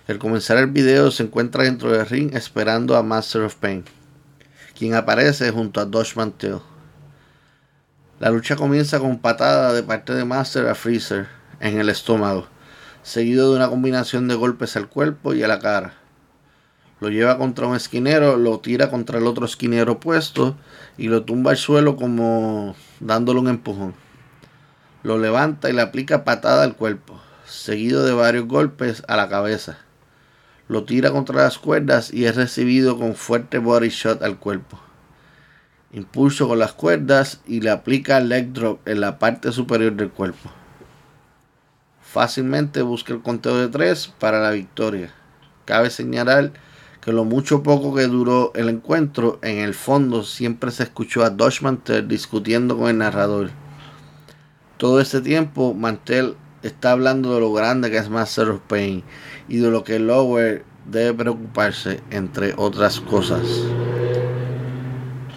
Al 0.07 0.19
comenzar 0.19 0.59
el 0.59 0.67
video 0.67 1.11
se 1.11 1.23
encuentra 1.23 1.65
dentro 1.65 1.91
del 1.91 2.07
ring 2.07 2.35
esperando 2.35 2.95
a 2.95 3.03
Master 3.03 3.41
of 3.41 3.55
Pain, 3.55 3.85
quien 4.79 4.93
aparece 4.93 5.51
junto 5.51 5.81
a 5.81 5.87
Dodge 5.87 6.15
Mantel. 6.17 6.59
La 8.21 8.29
lucha 8.29 8.55
comienza 8.55 9.01
con 9.01 9.19
patada 9.19 9.73
de 9.73 9.83
parte 9.83 10.13
de 10.13 10.27
Master 10.27 10.69
a 10.69 10.75
Freezer 10.75 11.27
en 11.59 11.79
el 11.79 11.89
estómago, 11.89 12.47
seguido 13.03 13.49
de 13.49 13.57
una 13.57 13.71
combinación 13.71 14.29
de 14.29 14.35
golpes 14.35 14.77
al 14.77 14.91
cuerpo 14.91 15.33
y 15.33 15.43
a 15.43 15.49
la 15.49 15.59
cara. 15.59 15.95
Lo 17.01 17.09
lleva 17.09 17.39
contra 17.39 17.67
un 17.67 17.75
esquinero, 17.75 18.37
lo 18.37 18.61
tira 18.61 18.91
contra 18.91 19.17
el 19.17 19.27
otro 19.27 19.47
esquinero 19.47 19.93
opuesto 19.93 20.59
y 20.99 21.09
lo 21.09 21.25
tumba 21.25 21.53
al 21.53 21.57
suelo 21.57 21.97
como 21.97 22.77
dándole 23.01 23.41
un 23.41 23.49
empujón. 23.49 23.95
Lo 25.03 25.19
levanta 25.19 25.71
y 25.71 25.73
le 25.73 25.81
aplica 25.81 26.25
patada 26.25 26.63
al 26.63 26.77
cuerpo, 26.77 27.19
seguido 27.47 28.05
de 28.05 28.13
varios 28.13 28.47
golpes 28.47 29.03
a 29.09 29.17
la 29.17 29.31
cabeza. 29.31 29.79
Lo 30.69 30.85
tira 30.85 31.11
contra 31.11 31.43
las 31.43 31.59
cuerdas 31.59 32.13
y 32.13 32.25
es 32.25 32.37
recibido 32.37 32.99
con 32.99 33.15
fuerte 33.15 33.59
body 33.59 33.89
shot 33.89 34.23
al 34.23 34.39
cuerpo 34.39 34.79
impulso 35.95 36.49
con 36.49 36.59
las 36.59 36.73
cuerdas 36.73 37.41
y 37.47 37.61
le 37.61 37.71
aplica 37.71 38.19
leg 38.19 38.53
drop 38.53 38.87
en 38.87 39.01
la 39.01 39.19
parte 39.19 39.53
superior 39.53 39.95
del 39.95 40.11
cuerpo. 40.11 40.51
Fácilmente 42.03 42.83
busca 42.83 43.13
el 43.13 43.23
conteo 43.23 43.57
de 43.57 43.69
3 43.69 44.15
para 44.19 44.41
la 44.41 44.51
victoria. 44.51 45.15
Cabe 45.65 45.91
señalar 45.91 46.53
que 47.01 47.13
lo 47.13 47.25
mucho 47.25 47.63
poco 47.63 47.95
que 47.95 48.07
duró 48.07 48.53
el 48.55 48.69
encuentro, 48.69 49.39
en 49.43 49.59
el 49.59 49.75
fondo 49.75 50.25
siempre 50.25 50.71
se 50.71 50.83
escuchó 50.83 51.23
a 51.23 51.31
Dodge 51.31 51.63
Mantel 51.63 52.09
discutiendo 52.09 52.77
con 52.77 52.89
el 52.89 52.99
narrador. 52.99 53.51
Todo 54.79 55.01
este 55.01 55.21
tiempo 55.21 55.75
Mantel 55.75 56.35
está 56.65 56.93
hablando 56.93 57.35
de 57.35 57.41
lo 57.41 57.53
grande 57.53 57.91
que 57.91 57.99
es 57.99 58.09
Master 58.09 58.49
of 58.49 58.61
Pain 58.67 59.05
y 59.49 59.59
de 59.59 59.71
lo 59.71 59.85
que 59.85 59.99
Lower 59.99 60.65
debe 60.87 61.15
preocuparse, 61.15 62.01
entre 62.11 62.55
otras 62.57 63.01
cosas. 63.01 63.43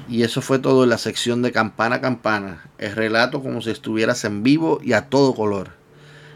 Y 0.10 0.24
eso 0.24 0.42
fue 0.42 0.60
todo 0.60 0.86
en 0.86 0.90
la 0.90 0.98
sección 0.98 1.42
de 1.42 1.52
campana 1.52 2.00
campana. 2.00 2.70
El 2.78 2.96
relato 2.96 3.42
como 3.42 3.62
si 3.62 3.72
estuvieras 3.72 4.24
en 4.24 4.42
vivo 4.42 4.80
y 4.82 4.94
a 4.94 5.10
todo 5.10 5.36
color. 5.36 5.72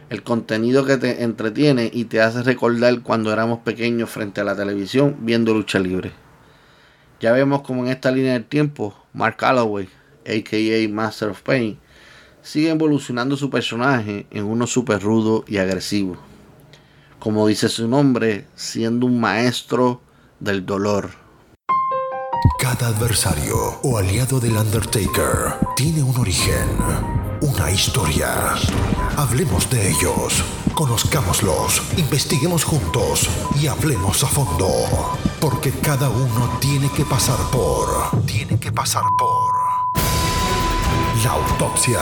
El 0.10 0.24
contenido 0.24 0.86
que 0.86 0.98
te 0.98 1.24
entretiene 1.24 1.90
y 1.94 2.04
te 2.06 2.20
hace 2.20 2.44
recordar 2.44 3.02
cuando 3.02 3.32
éramos 3.32 3.60
pequeños 3.60 4.10
frente 4.10 4.42
a 4.42 4.44
la 4.44 4.58
televisión 4.58 5.16
viendo 5.22 5.54
lucha 5.54 5.80
libre. 5.80 6.12
Ya 7.22 7.32
vemos 7.32 7.62
como 7.62 7.86
en 7.86 7.92
esta 7.92 8.12
línea 8.12 8.34
del 8.34 8.44
tiempo, 8.44 8.94
Mark 9.14 9.38
Calloway, 9.38 9.88
aka 10.26 10.94
Master 10.94 11.30
of 11.30 11.42
Pain, 11.44 11.80
sigue 12.42 12.70
evolucionando 12.70 13.38
su 13.38 13.50
personaje 13.50 14.26
en 14.32 14.46
uno 14.46 14.68
súper 14.68 15.02
rudo 15.02 15.44
y 15.48 15.58
agresivo. 15.58 16.18
Como 17.20 17.48
dice 17.48 17.70
su 17.70 17.88
nombre, 17.88 18.48
siendo 18.56 19.06
un 19.06 19.20
maestro 19.20 20.02
del 20.40 20.66
dolor. 20.66 21.12
Cada 22.60 22.88
adversario 22.88 23.56
o 23.84 23.98
aliado 23.98 24.40
del 24.40 24.58
Undertaker 24.58 25.56
tiene 25.76 26.02
un 26.02 26.18
origen, 26.18 26.68
una 27.42 27.70
historia. 27.70 28.56
Hablemos 29.18 29.70
de 29.70 29.90
ellos, 29.90 30.44
conozcámoslos, 30.74 31.84
investiguemos 31.98 32.64
juntos 32.64 33.30
y 33.62 33.68
hablemos 33.68 34.24
a 34.24 34.28
fondo. 34.28 34.68
Porque 35.40 35.72
cada 35.72 36.10
uno 36.10 36.58
tiene 36.60 36.90
que 36.92 37.06
pasar 37.06 37.38
por... 37.52 38.26
Tiene 38.26 38.60
que 38.60 38.72
pasar 38.72 39.04
por... 39.18 39.61
La 41.24 41.34
autopsia. 41.34 42.00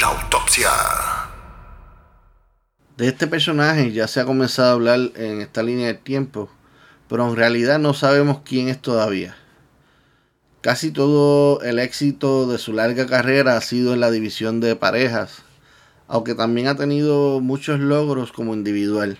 La 0.00 0.06
autopsia. 0.06 0.70
De 2.96 3.08
este 3.08 3.26
personaje 3.26 3.92
ya 3.92 4.08
se 4.08 4.20
ha 4.20 4.24
comenzado 4.24 4.70
a 4.70 4.72
hablar 4.72 4.98
en 5.16 5.42
esta 5.42 5.62
línea 5.62 5.88
de 5.88 5.94
tiempo, 5.94 6.48
pero 7.06 7.28
en 7.28 7.36
realidad 7.36 7.78
no 7.78 7.92
sabemos 7.92 8.40
quién 8.46 8.68
es 8.70 8.80
todavía. 8.80 9.36
Casi 10.62 10.90
todo 10.90 11.60
el 11.60 11.78
éxito 11.78 12.46
de 12.46 12.56
su 12.56 12.72
larga 12.72 13.04
carrera 13.06 13.58
ha 13.58 13.60
sido 13.60 13.92
en 13.92 14.00
la 14.00 14.10
división 14.10 14.60
de 14.60 14.74
parejas, 14.74 15.42
aunque 16.08 16.34
también 16.34 16.68
ha 16.68 16.76
tenido 16.76 17.40
muchos 17.40 17.78
logros 17.78 18.32
como 18.32 18.54
individual. 18.54 19.18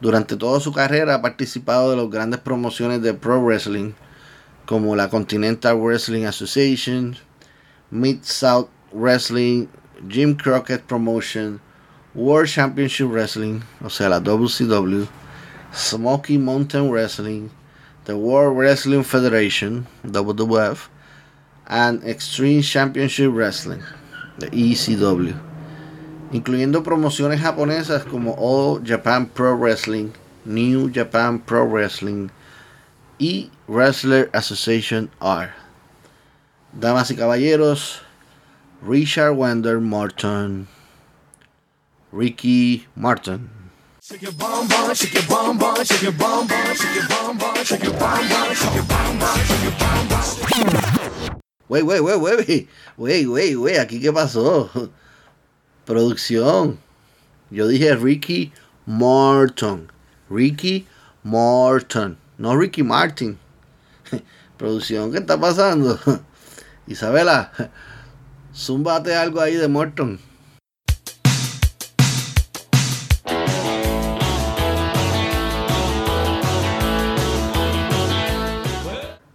Durante 0.00 0.36
toda 0.36 0.60
su 0.60 0.72
carrera 0.72 1.16
ha 1.16 1.22
participado 1.22 1.90
de 1.90 1.96
las 1.96 2.08
grandes 2.08 2.38
promociones 2.38 3.02
de 3.02 3.14
Pro 3.14 3.42
Wrestling, 3.42 3.94
como 4.66 4.96
la 4.96 5.08
Continental 5.08 5.76
Wrestling 5.76 6.24
Association, 6.24 7.16
Mid 7.90 8.24
South 8.24 8.68
Wrestling, 8.92 9.68
Jim 10.08 10.36
Crockett 10.36 10.86
Promotion, 10.86 11.60
World 12.14 12.48
Championship 12.48 13.08
Wrestling, 13.10 13.62
o 13.82 13.88
sea, 13.90 14.08
la 14.08 14.20
WCW, 14.20 15.06
Smoky 15.72 16.38
Mountain 16.38 16.90
Wrestling, 16.90 17.50
the 18.04 18.16
World 18.16 18.56
Wrestling 18.56 19.02
Federation, 19.02 19.86
WWF, 20.06 20.88
and 21.66 22.02
Extreme 22.04 22.62
Championship 22.62 23.32
Wrestling, 23.32 23.82
the 24.38 24.48
ECW, 24.50 25.34
incluyendo 26.32 26.82
promociones 26.82 27.40
japonesas 27.40 28.04
como 28.04 28.34
All 28.38 28.80
Japan 28.82 29.26
Pro 29.26 29.54
Wrestling, 29.54 30.12
New 30.44 30.90
Japan 30.90 31.38
Pro 31.38 31.66
Wrestling 31.66 32.30
y 33.18 33.50
Wrestler 33.66 34.28
Association 34.34 35.10
R. 35.20 35.54
Damas 36.78 37.10
y 37.10 37.16
caballeros, 37.16 38.00
Richard 38.82 39.32
Wender 39.34 39.80
Morton. 39.80 40.68
Ricky 42.12 42.86
Martin. 42.94 43.48
Wey, 51.68 51.82
wey, 51.82 52.00
wey, 52.00 52.16
wey, 52.16 52.68
wey, 52.98 53.26
wey, 53.26 53.56
wey, 53.56 53.78
aquí 53.78 54.00
qué 54.00 54.12
pasó. 54.12 54.90
Producción. 55.86 56.76
Yo 57.50 57.66
dije 57.68 58.00
Ricky 58.00 58.52
Martin. 58.86 59.90
Ricky 60.28 60.86
Martin. 61.24 62.18
No 62.38 62.54
Ricky 62.54 62.82
Martin. 62.82 63.38
Producción, 64.56 65.10
¿qué 65.10 65.18
está 65.18 65.38
pasando? 65.38 65.98
Isabela, 66.86 67.52
zumbate 68.54 69.14
algo 69.16 69.40
ahí 69.40 69.56
de 69.56 69.66
Morton. 69.66 70.20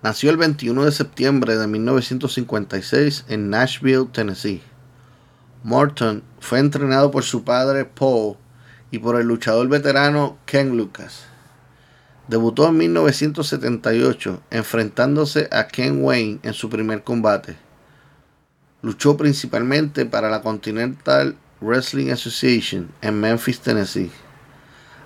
Nació 0.01 0.31
el 0.31 0.37
21 0.37 0.85
de 0.85 0.91
septiembre 0.93 1.57
de 1.57 1.67
1956 1.67 3.25
en 3.27 3.49
Nashville, 3.49 4.07
Tennessee. 4.13 4.61
Morton 5.63 6.23
fue 6.39 6.59
entrenado 6.59 7.11
por 7.11 7.23
su 7.23 7.43
padre 7.43 7.83
Paul 7.83 8.37
y 8.91 8.99
por 8.99 9.19
el 9.19 9.27
luchador 9.27 9.67
veterano 9.67 10.37
Ken 10.45 10.77
Lucas. 10.77 11.25
Debutó 12.29 12.67
en 12.67 12.77
1978 12.77 14.43
enfrentándose 14.51 15.49
a 15.51 15.67
Ken 15.67 16.03
Wayne 16.03 16.37
en 16.43 16.53
su 16.53 16.69
primer 16.69 17.03
combate. 17.03 17.57
Luchó 18.83 19.17
principalmente 19.17 20.05
para 20.05 20.29
la 20.29 20.43
Continental 20.43 21.35
Wrestling 21.59 22.11
Association 22.11 22.91
en 23.01 23.19
Memphis, 23.19 23.61
Tennessee, 23.61 24.11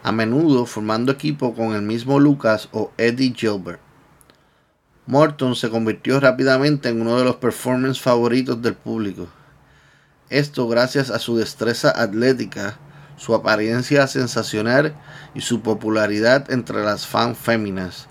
a 0.03 0.11
menudo 0.11 0.65
formando 0.65 1.13
equipo 1.13 1.55
con 1.55 1.73
el 1.73 1.81
mismo 1.81 2.19
Lucas 2.19 2.67
o 2.73 2.91
Eddie 2.97 3.33
Gilbert. 3.33 3.79
Morton 5.05 5.55
se 5.55 5.69
convirtió 5.69 6.19
rápidamente 6.19 6.89
en 6.89 6.99
uno 6.99 7.17
de 7.17 7.23
los 7.23 7.37
performers 7.37 8.01
favoritos 8.01 8.61
del 8.61 8.73
público. 8.73 9.29
Esto 10.29 10.67
gracias 10.67 11.09
a 11.09 11.19
su 11.19 11.37
destreza 11.37 11.89
atlética, 11.95 12.77
su 13.17 13.35
apariencia 13.35 14.07
sensacional 14.07 14.95
y 15.33 15.41
su 15.41 15.61
popularidad 15.61 16.51
entre 16.51 16.83
las 16.83 17.07
fans 17.07 17.37
féminas, 17.37 18.07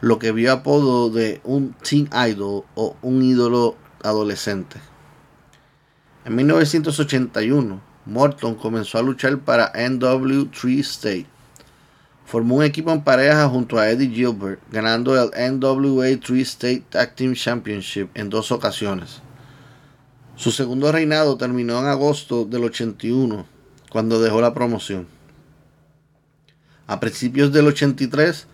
lo 0.00 0.18
que 0.18 0.32
vio 0.32 0.52
apodo 0.52 1.10
de 1.10 1.40
un 1.44 1.74
teen 1.74 2.08
idol 2.28 2.64
o 2.74 2.96
un 3.02 3.22
ídolo 3.22 3.76
adolescente. 4.02 4.80
En 6.24 6.36
1981, 6.36 7.80
Morton 8.06 8.54
comenzó 8.54 8.98
a 8.98 9.02
luchar 9.02 9.38
para 9.38 9.72
NW3 9.72 10.80
State 10.80 11.40
Formó 12.30 12.58
un 12.58 12.62
equipo 12.62 12.92
en 12.92 13.02
pareja 13.02 13.48
junto 13.48 13.76
a 13.76 13.90
Eddie 13.90 14.08
Gilbert, 14.08 14.60
ganando 14.70 15.20
el 15.20 15.30
NWA 15.58 16.16
3 16.16 16.40
State 16.42 16.84
Tag 16.88 17.16
Team 17.16 17.34
Championship 17.34 18.08
en 18.14 18.30
dos 18.30 18.52
ocasiones. 18.52 19.20
Su 20.36 20.52
segundo 20.52 20.92
reinado 20.92 21.36
terminó 21.36 21.80
en 21.80 21.86
agosto 21.86 22.44
del 22.44 22.62
81, 22.62 23.46
cuando 23.90 24.22
dejó 24.22 24.40
la 24.40 24.54
promoción. 24.54 25.06
A 26.86 26.98
principios 26.98 27.52
del 27.52 27.66
83, 27.66 28.46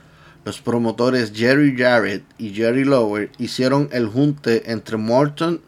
los 0.45 0.61
promotores 0.61 1.33
Jerry 1.33 1.77
Jarrett 1.77 2.25
y 2.39 2.51
Jerry 2.51 2.85
Lower 2.85 3.31
hicieron 3.39 3.89
el 3.93 4.09
junte 4.09 4.71
entre 4.71 4.97
Morton 4.97 5.61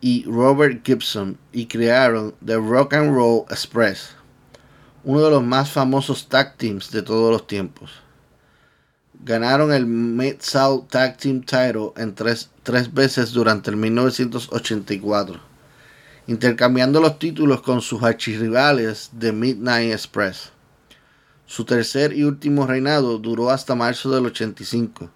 y 0.00 0.24
Robert 0.24 0.86
Gibson 0.86 1.36
y 1.52 1.66
crearon 1.66 2.34
The 2.44 2.56
Rock 2.56 2.94
and 2.94 3.12
Roll 3.14 3.44
Express 3.50 4.20
uno 5.02 5.22
de 5.22 5.30
los 5.30 5.42
más 5.42 5.70
famosos 5.70 6.28
tag 6.28 6.56
teams 6.56 6.90
de 6.90 7.02
todos 7.02 7.32
los 7.32 7.46
tiempos. 7.46 7.90
Ganaron 9.22 9.72
el 9.72 9.86
Mid-South 9.86 10.88
Tag 10.88 11.18
Team 11.18 11.42
Title 11.42 11.92
en 11.96 12.14
tres, 12.14 12.50
tres 12.62 12.92
veces 12.92 13.32
durante 13.32 13.70
el 13.70 13.76
1984, 13.76 15.40
intercambiando 16.30 17.00
los 17.00 17.18
títulos 17.18 17.60
con 17.60 17.80
sus 17.80 18.04
archirrivales 18.04 19.10
de 19.14 19.32
Midnight 19.32 19.90
Express. 19.90 20.52
Su 21.44 21.64
tercer 21.64 22.12
y 22.12 22.22
último 22.22 22.68
reinado 22.68 23.18
duró 23.18 23.50
hasta 23.50 23.74
marzo 23.74 24.12
del 24.12 24.26
85, 24.26 25.10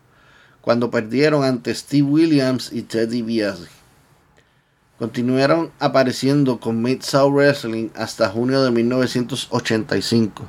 cuando 0.60 0.90
perdieron 0.90 1.44
ante 1.44 1.72
Steve 1.72 2.02
Williams 2.02 2.72
y 2.72 2.82
Teddy 2.82 3.22
DiBiase. 3.22 3.68
Continuaron 4.98 5.70
apareciendo 5.78 6.58
con 6.58 6.82
Mid-South 6.82 7.32
Wrestling 7.32 7.90
hasta 7.94 8.28
junio 8.28 8.64
de 8.64 8.72
1985. 8.72 10.46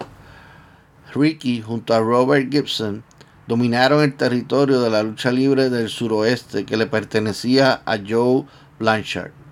Ricky 1.13 1.61
junto 1.61 1.93
a 1.93 1.99
Robert 1.99 2.51
Gibson 2.51 3.03
dominaron 3.45 4.01
el 4.01 4.15
territorio 4.15 4.81
de 4.81 4.89
la 4.89 5.03
lucha 5.03 5.31
libre 5.31 5.69
del 5.69 5.89
suroeste 5.89 6.65
que 6.65 6.75
le 6.75 6.87
pertenecía 6.87 7.83
a 7.85 7.99
Joe 7.99 8.45
Blanchard. 8.79 9.44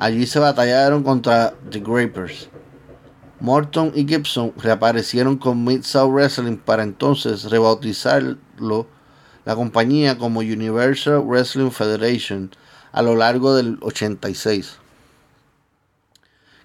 Allí 0.00 0.26
se 0.26 0.38
batallaron 0.38 1.02
contra 1.02 1.52
The 1.70 1.80
Grapers. 1.80 2.48
Morton 3.38 3.92
y 3.94 4.08
Gibson 4.08 4.54
reaparecieron 4.56 5.36
con 5.36 5.62
Mid-South 5.62 6.10
Wrestling 6.10 6.56
para 6.56 6.84
entonces 6.84 7.50
rebautizarlo 7.50 8.86
la 9.44 9.54
compañía 9.54 10.16
como 10.16 10.40
Universal 10.40 11.20
Wrestling 11.20 11.70
Federation 11.70 12.50
a 12.92 13.02
lo 13.02 13.14
largo 13.14 13.54
del 13.54 13.76
86. 13.82 14.78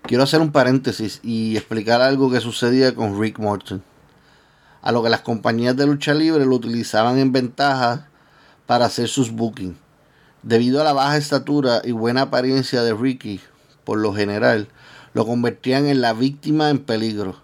Quiero 0.03 0.23
hacer 0.23 0.39
un 0.39 0.53
paréntesis 0.53 1.19
y 1.21 1.57
explicar 1.57 1.99
algo 1.99 2.31
que 2.31 2.39
sucedía 2.39 2.95
con 2.95 3.19
Rick 3.19 3.37
Morton. 3.39 3.83
A 4.81 4.93
lo 4.93 5.03
que 5.03 5.09
las 5.09 5.21
compañías 5.21 5.75
de 5.75 5.85
lucha 5.85 6.13
libre 6.13 6.45
lo 6.45 6.55
utilizaban 6.55 7.17
en 7.17 7.33
ventaja 7.33 8.07
para 8.65 8.85
hacer 8.85 9.09
sus 9.09 9.29
bookings. 9.29 9.75
Debido 10.45 10.79
a 10.79 10.83
la 10.83 10.93
baja 10.93 11.17
estatura 11.17 11.81
y 11.83 11.91
buena 11.91 12.21
apariencia 12.21 12.83
de 12.83 12.93
Ricky, 12.93 13.39
por 13.83 13.97
lo 13.97 14.13
general, 14.13 14.67
lo 15.15 15.25
convertían 15.25 15.87
en 15.87 16.01
la 16.01 16.13
víctima 16.13 16.69
en 16.69 16.77
peligro, 16.77 17.41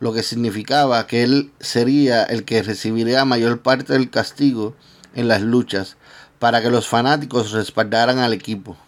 lo 0.00 0.14
que 0.14 0.22
significaba 0.22 1.06
que 1.06 1.24
él 1.24 1.52
sería 1.60 2.22
el 2.22 2.46
que 2.46 2.62
recibiría 2.62 3.26
mayor 3.26 3.60
parte 3.60 3.92
del 3.92 4.08
castigo 4.08 4.74
en 5.14 5.28
las 5.28 5.42
luchas 5.42 5.98
para 6.38 6.62
que 6.62 6.70
los 6.70 6.88
fanáticos 6.88 7.52
respaldaran 7.52 8.18
al 8.18 8.32
equipo. 8.32 8.78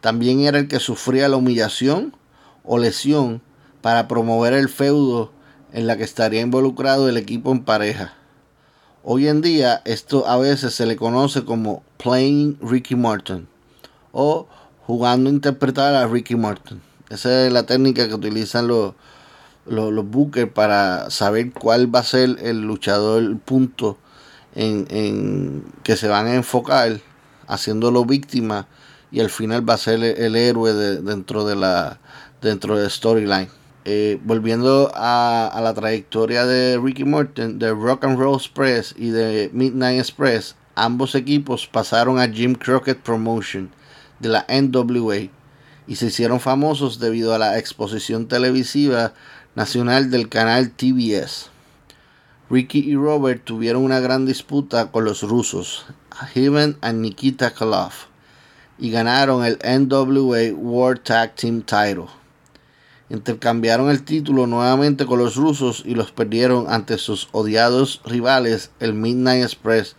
También 0.00 0.42
era 0.42 0.60
el 0.60 0.68
que 0.68 0.78
sufría 0.78 1.28
la 1.28 1.38
humillación 1.38 2.14
o 2.62 2.78
lesión 2.78 3.42
para 3.80 4.06
promover 4.06 4.52
el 4.52 4.68
feudo 4.68 5.32
en 5.72 5.88
la 5.88 5.96
que 5.96 6.04
estaría 6.04 6.42
involucrado 6.42 7.08
el 7.08 7.16
equipo 7.16 7.50
en 7.50 7.64
pareja. 7.64 8.14
Hoy 9.04 9.26
en 9.26 9.40
día 9.40 9.82
esto 9.84 10.28
a 10.28 10.36
veces 10.36 10.74
se 10.74 10.86
le 10.86 10.94
conoce 10.94 11.44
como 11.44 11.82
playing 11.96 12.56
Ricky 12.62 12.94
Morton 12.94 13.48
o 14.12 14.46
jugando 14.86 15.28
a 15.28 15.32
interpretar 15.32 15.96
a 15.96 16.06
Ricky 16.06 16.36
Morton. 16.36 16.80
Esa 17.10 17.44
es 17.44 17.52
la 17.52 17.64
técnica 17.64 18.06
que 18.06 18.14
utilizan 18.14 18.68
los, 18.68 18.94
los, 19.66 20.08
bookers 20.08 20.52
para 20.52 21.10
saber 21.10 21.50
cuál 21.50 21.92
va 21.92 21.98
a 21.98 22.04
ser 22.04 22.36
el 22.42 22.62
luchador, 22.62 23.24
el 23.24 23.38
punto 23.38 23.98
en, 24.54 24.86
en, 24.90 25.64
que 25.82 25.96
se 25.96 26.06
van 26.06 26.28
a 26.28 26.36
enfocar 26.36 27.00
haciéndolo 27.48 28.04
víctima 28.04 28.68
y 29.10 29.18
al 29.18 29.30
final 29.30 29.68
va 29.68 29.74
a 29.74 29.78
ser 29.78 30.04
el, 30.04 30.36
héroe 30.36 30.72
dentro 30.72 31.44
de 31.44 31.56
la 31.56 31.98
dentro 32.40 32.78
del 32.78 32.88
storyline. 32.88 33.48
Eh, 33.84 34.20
volviendo 34.22 34.92
a, 34.94 35.58
la 35.60 35.74
trayectoria 35.74 36.46
de 36.46 36.78
Ricky 36.78 37.04
Morton, 37.04 37.58
de 37.58 37.72
Rock 37.72 38.04
and 38.04 38.16
Roll 38.16 38.36
Express 38.36 38.94
y 38.96 39.10
de 39.10 39.50
Midnight 39.52 39.98
Express, 39.98 40.54
ambos 40.76 41.16
equipos 41.16 41.66
pasaron 41.66 42.20
a 42.20 42.28
Jim 42.28 42.54
Crockett 42.54 43.00
Promotion 43.00 43.70
de 44.20 44.28
la 44.28 44.46
NWA 44.48 45.30
y 45.88 45.96
se 45.96 46.06
hicieron 46.06 46.38
famosos 46.38 47.00
debido 47.00 47.34
a 47.34 47.38
la 47.38 47.58
exposición 47.58 48.28
televisiva 48.28 49.14
nacional 49.56 50.12
del 50.12 50.28
canal 50.28 50.70
TBS. 50.70 51.50
Ricky 52.48 52.88
y 52.88 52.94
Robert 52.94 53.42
tuvieron 53.44 53.82
una 53.82 53.98
gran 53.98 54.26
disputa 54.26 54.92
con 54.92 55.04
los 55.04 55.22
rusos, 55.22 55.86
Ivan 56.36 56.76
y 56.88 56.92
Nikita 56.92 57.52
Koloff, 57.52 58.04
y 58.78 58.90
ganaron 58.90 59.44
el 59.44 59.58
NWA 59.64 60.54
World 60.54 61.02
Tag 61.02 61.34
Team 61.34 61.62
Title. 61.62 62.21
Intercambiaron 63.12 63.90
el 63.90 64.04
título 64.04 64.46
nuevamente 64.46 65.04
con 65.04 65.18
los 65.18 65.36
rusos 65.36 65.82
y 65.84 65.94
los 65.94 66.12
perdieron 66.12 66.64
ante 66.70 66.96
sus 66.96 67.28
odiados 67.32 68.00
rivales, 68.06 68.70
el 68.80 68.94
Midnight 68.94 69.42
Express, 69.42 69.96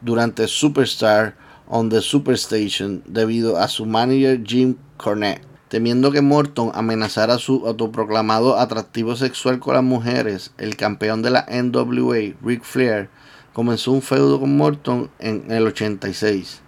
durante 0.00 0.48
Superstar 0.48 1.36
on 1.68 1.88
the 1.88 2.00
Superstation 2.00 3.04
debido 3.06 3.58
a 3.58 3.68
su 3.68 3.86
manager 3.86 4.42
Jim 4.44 4.74
Cornette. 4.96 5.42
Temiendo 5.68 6.10
que 6.10 6.20
Morton 6.20 6.72
amenazara 6.74 7.38
su 7.38 7.64
autoproclamado 7.64 8.58
atractivo 8.58 9.14
sexual 9.14 9.60
con 9.60 9.74
las 9.74 9.84
mujeres, 9.84 10.50
el 10.58 10.74
campeón 10.74 11.22
de 11.22 11.30
la 11.30 11.46
NWA, 11.48 12.34
Ric 12.42 12.64
Flair, 12.64 13.08
comenzó 13.52 13.92
un 13.92 14.02
feudo 14.02 14.40
con 14.40 14.56
Morton 14.56 15.12
en 15.20 15.48
el 15.52 15.64
86. 15.64 16.60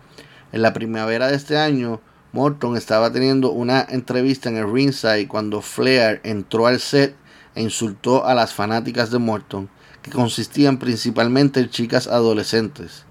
En 0.53 0.63
la 0.63 0.73
primavera 0.73 1.27
de 1.27 1.35
este 1.35 1.59
año, 1.59 2.01
Morton 2.33 2.77
estaba 2.77 3.13
teniendo 3.13 3.51
una 3.51 3.87
entrevista 3.89 4.49
en 4.49 4.57
el 4.57 4.73
ringside 4.73 5.29
cuando 5.29 5.63
Flair 5.63 6.21
entró 6.25 6.67
al 6.67 6.81
set 6.81 7.17
e 7.55 7.63
insultó 7.63 8.25
a 8.25 8.35
las 8.35 8.55
fanáticas 8.55 9.11
de 9.11 9.19
Morton, 9.19 9.69
que 10.03 10.11
consistían 10.11 10.79
principalmente 10.79 11.61
en 11.61 11.71
chicas 11.71 12.07
adolescentes 12.07 13.05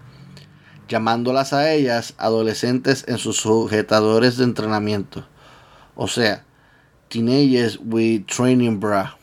llamándolas 0.90 1.54
a 1.54 1.72
ellas 1.72 2.16
adolescentes 2.18 3.06
en 3.08 3.18
sus 3.20 3.38
sujetadores 3.38 4.38
de 4.38 4.44
entrenamiento. 4.44 5.26
O 5.96 6.08
sea, 6.08 6.44
teenagers 7.08 7.80
with 7.82 8.26
training 8.26 8.80
bra. 8.80 9.16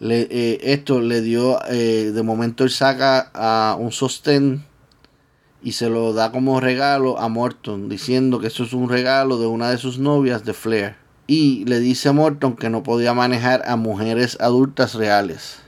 Eh, 0.00 0.58
esto 0.62 1.00
le 1.00 1.20
dio, 1.20 1.60
eh, 1.68 2.12
de 2.14 2.22
momento 2.22 2.64
él 2.64 2.70
saca 2.70 3.30
a 3.34 3.76
un 3.78 3.92
sostén 3.92 4.64
y 5.62 5.72
se 5.72 5.88
lo 5.88 6.12
da 6.12 6.32
como 6.32 6.60
regalo 6.60 7.18
a 7.18 7.28
Morton, 7.28 7.88
diciendo 7.88 8.40
que 8.40 8.48
eso 8.48 8.64
es 8.64 8.72
un 8.72 8.88
regalo 8.88 9.38
de 9.38 9.46
una 9.46 9.70
de 9.70 9.78
sus 9.78 9.98
novias 9.98 10.44
de 10.44 10.52
Flair. 10.52 10.96
Y 11.26 11.64
le 11.66 11.78
dice 11.78 12.08
a 12.08 12.12
Morton 12.12 12.56
que 12.56 12.68
no 12.68 12.82
podía 12.82 13.14
manejar 13.14 13.62
a 13.66 13.76
mujeres 13.76 14.36
adultas 14.40 14.94
reales. 14.94 15.60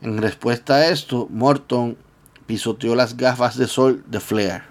En 0.00 0.18
respuesta 0.18 0.76
a 0.76 0.88
esto, 0.88 1.28
Morton 1.30 1.98
pisoteó 2.46 2.94
las 2.94 3.16
gafas 3.16 3.58
de 3.58 3.66
sol 3.66 4.02
de 4.06 4.20
Flair. 4.20 4.62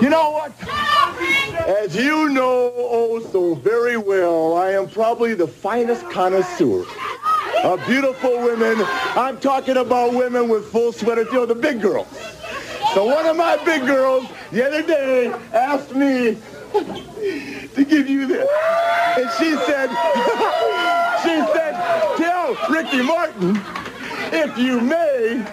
You 0.00 0.08
know 0.08 0.30
what? 0.30 0.52
As 1.66 1.94
you 1.94 2.28
know 2.28 2.72
oh 2.76 3.20
so 3.32 3.54
very 3.56 3.96
well, 3.96 4.56
I 4.56 4.72
am 4.72 4.88
probably 4.88 5.34
the 5.34 5.46
finest 5.46 6.04
connoisseur 6.10 6.84
of 7.64 7.84
beautiful 7.86 8.42
women. 8.42 8.76
I'm 9.16 9.40
talking 9.40 9.78
about 9.78 10.12
women 10.14 10.48
with 10.48 10.66
full 10.70 10.92
sweaters, 10.92 11.26
you 11.28 11.38
know, 11.38 11.46
the 11.46 11.54
big 11.54 11.80
girls. 11.80 12.06
So 12.92 13.06
one 13.06 13.24
of 13.26 13.36
my 13.36 13.56
big 13.64 13.86
girls 13.86 14.26
the 14.52 14.66
other 14.66 14.82
day 14.82 15.32
asked 15.52 15.94
me 15.94 16.38
to 16.72 17.84
give 17.84 18.08
you 18.08 18.26
this. 18.26 18.48
And 19.16 19.30
she 19.38 19.56
said, 19.64 19.88
she 21.22 21.40
said, 21.52 21.74
tell 22.18 22.54
Ricky 22.68 23.02
Martin, 23.02 23.58
if 24.30 24.58
you 24.58 24.80
may, 24.80 25.44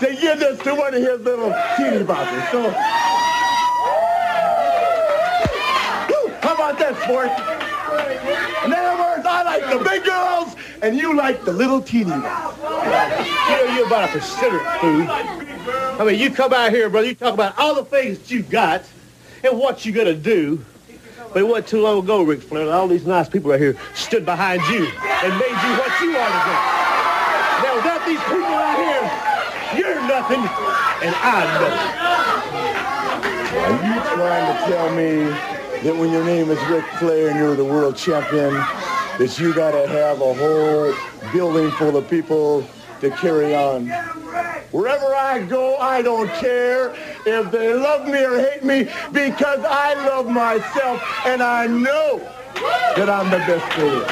to 0.00 0.16
give 0.20 0.40
this 0.40 0.60
to 0.64 0.74
one 0.74 0.92
of 0.92 1.00
his 1.00 1.20
little 1.20 1.54
teeny 1.76 2.04
boppers. 2.04 2.50
So, 2.50 2.70
how 6.40 6.54
about 6.54 6.78
that, 6.78 7.00
sport? 7.04 7.30
In 8.64 8.72
other 8.72 9.02
words, 9.02 9.26
I 9.26 9.43
like 9.60 9.78
the 9.78 9.84
big 9.84 10.04
girls, 10.04 10.56
and 10.82 10.96
you 10.96 11.14
like 11.14 11.44
the 11.44 11.52
little 11.52 11.80
teeny 11.80 12.10
ones. 12.10 12.24
You 12.24 13.66
know, 13.66 13.74
you're 13.76 13.86
about 13.86 14.08
a 14.08 14.12
considerate 14.12 14.80
food. 14.80 15.08
I 15.08 16.04
mean, 16.04 16.18
you 16.18 16.30
come 16.30 16.52
out 16.52 16.70
here, 16.70 16.90
brother, 16.90 17.08
you 17.08 17.14
talk 17.14 17.34
about 17.34 17.58
all 17.58 17.74
the 17.74 17.84
things 17.84 18.18
that 18.18 18.30
you 18.30 18.42
got 18.42 18.84
and 19.42 19.58
what 19.58 19.84
you 19.84 19.92
are 19.92 19.96
gonna 19.96 20.14
do. 20.14 20.64
But 21.32 21.40
it 21.40 21.46
wasn't 21.46 21.68
too 21.68 21.82
long 21.82 21.98
ago, 22.04 22.22
Rick 22.22 22.42
Flair, 22.42 22.72
all 22.72 22.88
these 22.88 23.06
nice 23.06 23.28
people 23.28 23.50
right 23.50 23.60
here 23.60 23.76
stood 23.94 24.24
behind 24.24 24.62
you 24.68 24.86
and 24.86 25.38
made 25.38 25.50
you 25.50 25.72
what 25.78 26.00
you 26.00 26.16
are 26.16 26.30
today. 26.30 26.60
Now, 27.62 27.76
without 27.76 28.06
these 28.06 28.20
people 28.20 28.54
out 28.54 28.78
here, 28.78 29.10
you're 29.78 30.00
nothing, 30.06 30.40
and 31.02 31.14
I'm 31.16 31.48
nothing. 31.60 32.14
Are 33.54 33.70
you 33.86 34.00
trying 34.14 34.46
to 34.52 34.58
tell 34.70 34.94
me 34.94 35.24
that 35.82 35.96
when 35.96 36.10
your 36.12 36.24
name 36.24 36.50
is 36.50 36.62
Rick 36.68 36.84
Flair 36.98 37.30
and 37.30 37.38
you're 37.38 37.56
the 37.56 37.64
world 37.64 37.96
champion, 37.96 38.54
that 39.18 39.38
you 39.38 39.54
got 39.54 39.70
to 39.70 39.86
have 39.86 40.20
a 40.20 40.34
whole 40.34 40.94
building 41.32 41.70
full 41.72 41.96
of 41.96 42.08
people 42.08 42.66
to 43.00 43.10
carry 43.10 43.54
on? 43.54 43.88
Wherever 44.72 45.14
I 45.14 45.40
go, 45.40 45.76
I 45.76 46.02
don't 46.02 46.28
care 46.30 46.94
if 47.24 47.50
they 47.52 47.74
love 47.74 48.06
me 48.08 48.24
or 48.24 48.38
hate 48.38 48.64
me 48.64 48.84
because 49.12 49.64
I 49.64 49.94
love 49.94 50.26
myself 50.26 51.02
and 51.26 51.42
I 51.42 51.66
know 51.66 52.18
that 52.96 53.08
I'm 53.08 53.30
the 53.30 53.38
best 53.38 53.70
player. 53.72 54.04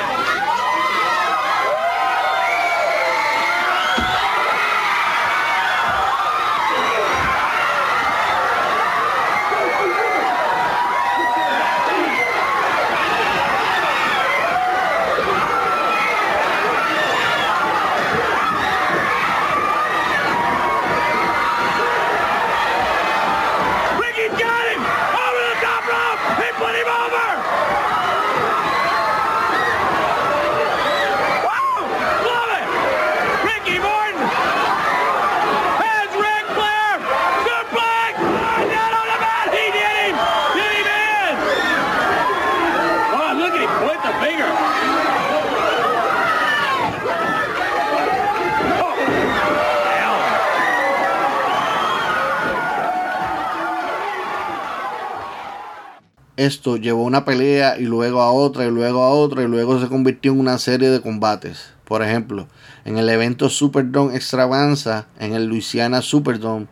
Esto 56.44 56.76
llevó 56.76 57.04
una 57.04 57.24
pelea 57.24 57.78
y 57.78 57.84
luego 57.84 58.20
a 58.20 58.32
otra 58.32 58.66
y 58.66 58.70
luego 58.72 59.04
a 59.04 59.10
otra 59.10 59.44
y 59.44 59.46
luego 59.46 59.80
se 59.80 59.86
convirtió 59.86 60.32
en 60.32 60.40
una 60.40 60.58
serie 60.58 60.90
de 60.90 61.00
combates. 61.00 61.72
Por 61.84 62.02
ejemplo, 62.02 62.48
en 62.84 62.98
el 62.98 63.08
evento 63.08 63.48
Superdome 63.48 64.16
Extravaganza 64.16 65.06
en 65.20 65.34
el 65.34 65.46
Louisiana 65.46 66.02
Superdome 66.02 66.66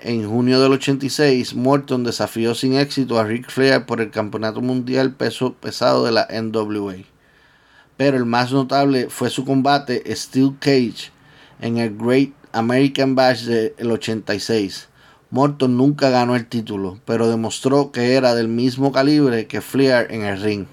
en 0.00 0.28
junio 0.28 0.60
del 0.60 0.72
86, 0.72 1.54
Morton 1.54 2.02
desafió 2.02 2.56
sin 2.56 2.74
éxito 2.74 3.20
a 3.20 3.24
Ric 3.24 3.48
Flair 3.48 3.86
por 3.86 4.00
el 4.00 4.10
Campeonato 4.10 4.62
Mundial 4.62 5.12
Peso 5.12 5.54
Pesado 5.54 6.04
de 6.04 6.10
la 6.10 6.26
NWA. 6.32 6.96
Pero 7.96 8.16
el 8.16 8.26
más 8.26 8.50
notable 8.50 9.10
fue 9.10 9.30
su 9.30 9.44
combate 9.44 10.02
Steel 10.16 10.56
Cage 10.58 11.12
en 11.60 11.76
el 11.78 11.96
Great 11.96 12.32
American 12.50 13.14
Bash 13.14 13.44
del 13.44 13.92
86 13.92 14.88
Morton 15.30 15.76
nunca 15.76 16.08
ganó 16.08 16.36
el 16.36 16.46
título, 16.46 16.98
pero 17.04 17.28
demostró 17.28 17.92
que 17.92 18.14
era 18.16 18.34
del 18.34 18.48
mismo 18.48 18.92
calibre 18.92 19.46
que 19.46 19.60
Flair 19.60 20.06
en 20.10 20.24
el 20.24 20.40
ring. 20.40 20.66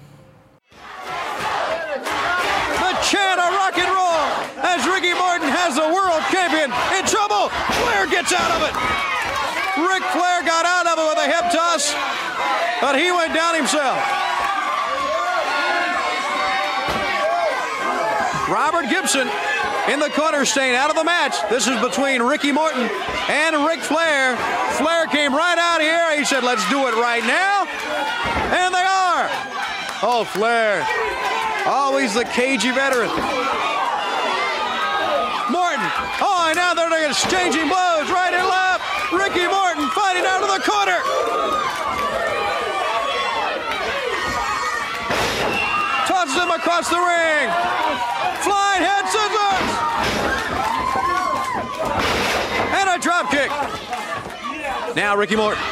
The 2.78 2.96
Chan 3.02 3.38
of 3.38 3.52
Rock 3.52 3.76
and 3.76 3.92
Roll, 3.92 4.24
as 4.64 4.86
Ricky 4.86 5.12
Morton 5.12 5.50
has 5.50 5.74
the 5.74 5.86
world 5.92 6.22
champion 6.32 6.72
in 6.98 7.04
trouble. 7.04 7.50
Flair 7.84 8.06
gets 8.06 8.32
out 8.32 8.50
of 8.56 8.62
it. 8.64 8.74
Rick 9.76 10.04
Flair 10.16 10.42
got 10.42 10.64
out 10.64 10.86
of 10.86 10.98
it 10.98 11.04
with 11.04 11.18
a 11.18 11.28
hip 11.28 11.52
toss, 11.52 11.92
but 12.80 12.96
he 12.96 13.12
went 13.12 13.34
down 13.34 13.54
himself. 13.54 14.00
Robert 18.48 18.88
Gibson. 18.88 19.28
In 19.88 20.00
the 20.00 20.10
corner 20.10 20.44
staying 20.44 20.74
out 20.74 20.90
of 20.90 20.96
the 20.96 21.04
match. 21.04 21.34
This 21.48 21.68
is 21.68 21.80
between 21.80 22.22
Ricky 22.22 22.50
Morton 22.50 22.88
and 23.28 23.64
Ric 23.66 23.80
Flair. 23.80 24.36
Flair 24.74 25.06
came 25.06 25.34
right 25.34 25.58
out 25.58 25.80
here. 25.80 26.18
He 26.18 26.24
said, 26.24 26.42
let's 26.42 26.68
do 26.70 26.86
it 26.88 26.94
right 26.94 27.22
now. 27.22 27.66
And 28.50 28.74
they 28.74 28.82
are. 28.82 29.28
Oh, 30.02 30.26
Flair. 30.28 30.82
Oh, 31.66 31.86
Always 31.86 32.14
the 32.14 32.24
cagey 32.24 32.72
veteran. 32.72 33.10
Morton. 35.50 35.86
Oh, 36.18 36.46
and 36.48 36.56
now 36.56 36.74
they're 36.74 37.08
exchanging 37.08 37.68
blows 37.68 38.10
right 38.10 38.34
and 38.34 38.46
left. 38.46 38.82
Ricky 39.12 39.46
Morton 39.46 39.86
fighting 39.94 40.26
out 40.26 40.42
of 40.42 40.50
the 40.50 40.62
corner. 40.66 40.98
Tosses 46.06 46.34
him 46.34 46.50
across 46.50 46.90
the 46.90 46.98
ring. 46.98 48.15
Flying 48.46 48.82
head 48.86 49.04
scissors. 49.10 49.70
And 52.78 52.86
a 52.94 52.98
drop 53.02 53.26
kick. 53.34 53.50
Now 54.94 55.16
Ricky 55.16 55.34
Morton. 55.34 55.62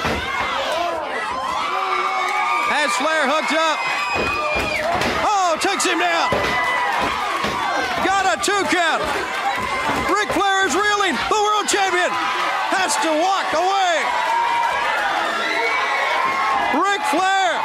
Has 2.75 2.91
Flair 2.99 3.31
hooked 3.31 3.55
up. 3.55 3.79
Oh, 5.23 5.55
takes 5.63 5.87
him 5.87 6.03
down. 6.03 6.29
Got 8.03 8.27
a 8.27 8.37
two 8.43 8.63
count. 8.75 9.01
Ric 10.11 10.29
Flair 10.35 10.67
is 10.67 10.75
reeling. 10.75 11.15
The 11.31 11.41
world 11.41 11.71
champion 11.71 12.11
has 12.75 12.99
to 13.07 13.11
walk 13.23 13.49
away. 13.55 13.95
Ric 16.75 17.01
Flair 17.15 17.63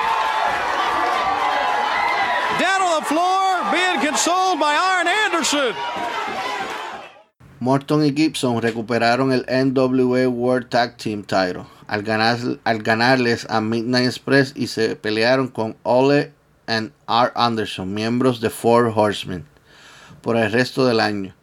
down 2.60 2.82
on 2.84 3.00
the 3.00 3.08
floor 3.08 3.64
being 3.72 4.00
consoled 4.04 4.60
by 4.60 4.76
Arn 4.76 4.99
Morton 7.62 8.06
y 8.06 8.14
Gibson 8.14 8.62
recuperaron 8.62 9.32
el 9.32 9.46
NWA 9.48 10.28
World 10.28 10.70
Tag 10.70 10.98
Team 10.98 11.24
Title 11.24 11.64
al, 11.88 12.60
al 12.64 12.84
ganarles 12.84 13.48
a 13.50 13.62
Midnight 13.62 14.06
Express 14.06 14.54
y 14.56 14.68
se 14.68 14.96
pelearon 14.96 15.48
con 15.48 15.78
Ole 15.84 16.34
and 16.68 16.92
R. 17.08 17.32
Anderson, 17.36 17.94
miembros 17.94 18.42
de 18.42 18.50
Four 18.50 18.92
Horsemen, 18.96 19.46
por 20.22 20.38
el 20.38 20.52
resto 20.52 20.86
del 20.86 21.00
año. 21.00 21.34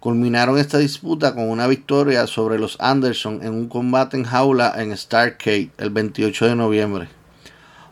Culminaron 0.00 0.58
esta 0.58 0.78
disputa 0.78 1.34
con 1.34 1.50
una 1.50 1.66
victoria 1.66 2.26
sobre 2.26 2.58
los 2.58 2.76
Anderson 2.80 3.40
en 3.42 3.52
un 3.52 3.68
combate 3.68 4.16
en 4.16 4.24
jaula 4.24 4.72
en 4.76 4.96
Starcade 4.96 5.70
el 5.76 5.90
28 5.90 6.46
de 6.46 6.56
noviembre. 6.56 7.17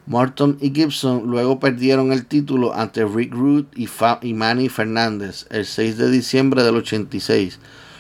Morton 0.07 0.57
y 0.61 0.73
Gibson 0.73 1.25
luego 1.27 1.59
perdieron 1.59 2.13
el 2.13 2.27
título 2.27 2.73
ante 2.73 3.05
Rick 3.05 3.35
Root 3.35 3.67
y, 3.77 4.35
Manny 4.35 4.69
Fernández 4.69 5.47
el 5.51 5.67
6 5.67 5.97
de 5.99 6.11
diciembre 6.13 6.63
del 6.63 6.77
86, 6.77 7.59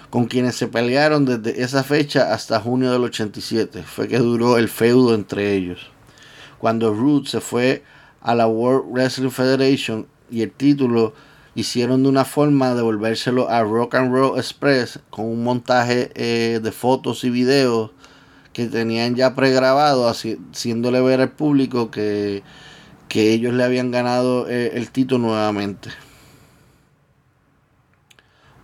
con 0.08 0.26
quienes 0.26 0.54
se 0.54 0.68
pelearon 0.68 1.24
desde 1.24 1.62
esa 1.62 1.82
fecha 1.82 2.32
hasta 2.32 2.60
junio 2.60 2.92
del 2.92 3.02
87. 3.02 3.82
Fue 3.82 4.06
que 4.06 4.18
duró 4.18 4.56
el 4.56 4.68
feudo 4.68 5.14
entre 5.16 5.54
ellos. 5.54 5.90
Cuando 6.58 6.94
Root 6.94 7.26
se 7.26 7.40
fue 7.40 7.82
a 8.20 8.36
la 8.36 8.46
World 8.46 8.92
Wrestling 8.92 9.30
Federation 9.30 10.06
y 10.30 10.42
el 10.42 10.52
título 10.52 11.12
hicieron 11.56 12.04
de 12.04 12.08
una 12.08 12.24
forma 12.24 12.74
devolvérselo 12.74 13.50
a 13.50 13.64
Rock 13.64 13.96
and 13.96 14.12
Roll 14.12 14.38
Express 14.38 15.00
con 15.10 15.24
un 15.24 15.42
montaje 15.42 16.12
eh, 16.14 16.60
de 16.62 16.70
fotos 16.70 17.24
y 17.24 17.30
videos 17.30 17.90
que 18.56 18.68
tenían 18.68 19.16
ya 19.16 19.34
pregrabado, 19.34 20.08
haciéndole 20.08 21.02
ver 21.02 21.20
al 21.20 21.30
público 21.30 21.90
que, 21.90 22.42
que 23.06 23.34
ellos 23.34 23.52
le 23.52 23.62
habían 23.62 23.90
ganado 23.90 24.48
eh, 24.48 24.70
el 24.76 24.90
título 24.90 25.28
nuevamente. 25.28 25.90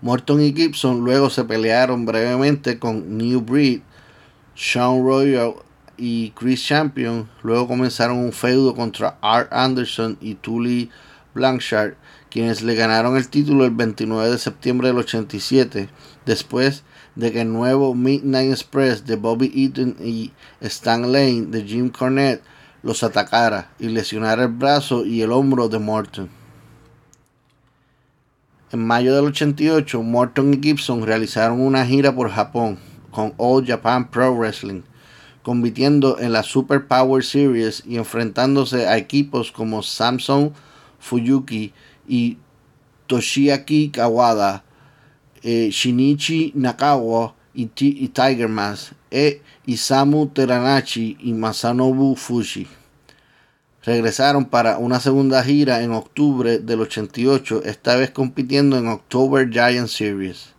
Morton 0.00 0.40
y 0.40 0.54
Gibson 0.54 1.00
luego 1.00 1.28
se 1.28 1.44
pelearon 1.44 2.06
brevemente 2.06 2.78
con 2.78 3.18
New 3.18 3.42
Breed, 3.42 3.82
Sean 4.54 5.04
Royal 5.04 5.56
y 5.98 6.30
Chris 6.30 6.64
Champion. 6.64 7.28
Luego 7.42 7.68
comenzaron 7.68 8.16
un 8.16 8.32
feudo 8.32 8.74
contra 8.74 9.18
Art 9.20 9.52
Anderson 9.52 10.16
y 10.22 10.36
Tully 10.36 10.88
Blanchard, 11.34 11.96
quienes 12.30 12.62
le 12.62 12.74
ganaron 12.76 13.18
el 13.18 13.28
título 13.28 13.66
el 13.66 13.72
29 13.72 14.30
de 14.30 14.38
septiembre 14.38 14.88
del 14.88 14.96
87, 14.96 15.90
después 16.24 16.82
de 17.14 17.32
que 17.32 17.42
el 17.42 17.52
nuevo 17.52 17.94
Midnight 17.94 18.50
Express 18.50 19.04
de 19.04 19.16
Bobby 19.16 19.52
Eaton 19.54 19.96
y 20.02 20.32
Stan 20.60 21.12
Lane 21.12 21.46
de 21.48 21.62
Jim 21.64 21.90
Cornette 21.90 22.42
los 22.82 23.02
atacara 23.02 23.70
y 23.78 23.88
lesionara 23.88 24.44
el 24.44 24.48
brazo 24.48 25.04
y 25.04 25.22
el 25.22 25.32
hombro 25.32 25.68
de 25.68 25.78
Morton. 25.78 26.30
En 28.72 28.86
mayo 28.86 29.14
del 29.14 29.26
88, 29.26 30.02
Morton 30.02 30.54
y 30.54 30.60
Gibson 30.62 31.04
realizaron 31.04 31.60
una 31.60 31.84
gira 31.84 32.14
por 32.14 32.30
Japón 32.30 32.78
con 33.10 33.34
All 33.36 33.66
Japan 33.66 34.10
Pro 34.10 34.34
Wrestling, 34.34 34.80
compitiendo 35.42 36.18
en 36.18 36.32
la 36.32 36.42
Super 36.42 36.86
Power 36.86 37.22
Series 37.22 37.82
y 37.86 37.98
enfrentándose 37.98 38.88
a 38.88 38.96
equipos 38.96 39.52
como 39.52 39.82
Samsung 39.82 40.52
Fuyuki 40.98 41.74
y 42.08 42.38
Toshiaki 43.06 43.90
Kawada, 43.90 44.64
eh, 45.42 45.70
Shinichi 45.70 46.52
Nakawa 46.54 47.34
y, 47.54 47.70
y 47.76 48.08
Tiger 48.08 48.48
Mask, 48.48 48.92
e 49.10 49.42
Isamu 49.66 50.26
Teranachi 50.26 51.16
y 51.20 51.32
Masanobu 51.32 52.16
Fuji. 52.16 52.66
Regresaron 53.84 54.44
para 54.44 54.78
una 54.78 55.00
segunda 55.00 55.42
gira 55.42 55.82
en 55.82 55.92
octubre 55.92 56.58
del 56.58 56.80
88, 56.80 57.62
esta 57.64 57.96
vez 57.96 58.10
compitiendo 58.10 58.78
en 58.78 58.86
October 58.86 59.50
Giant 59.50 59.88
Series. 59.88 60.50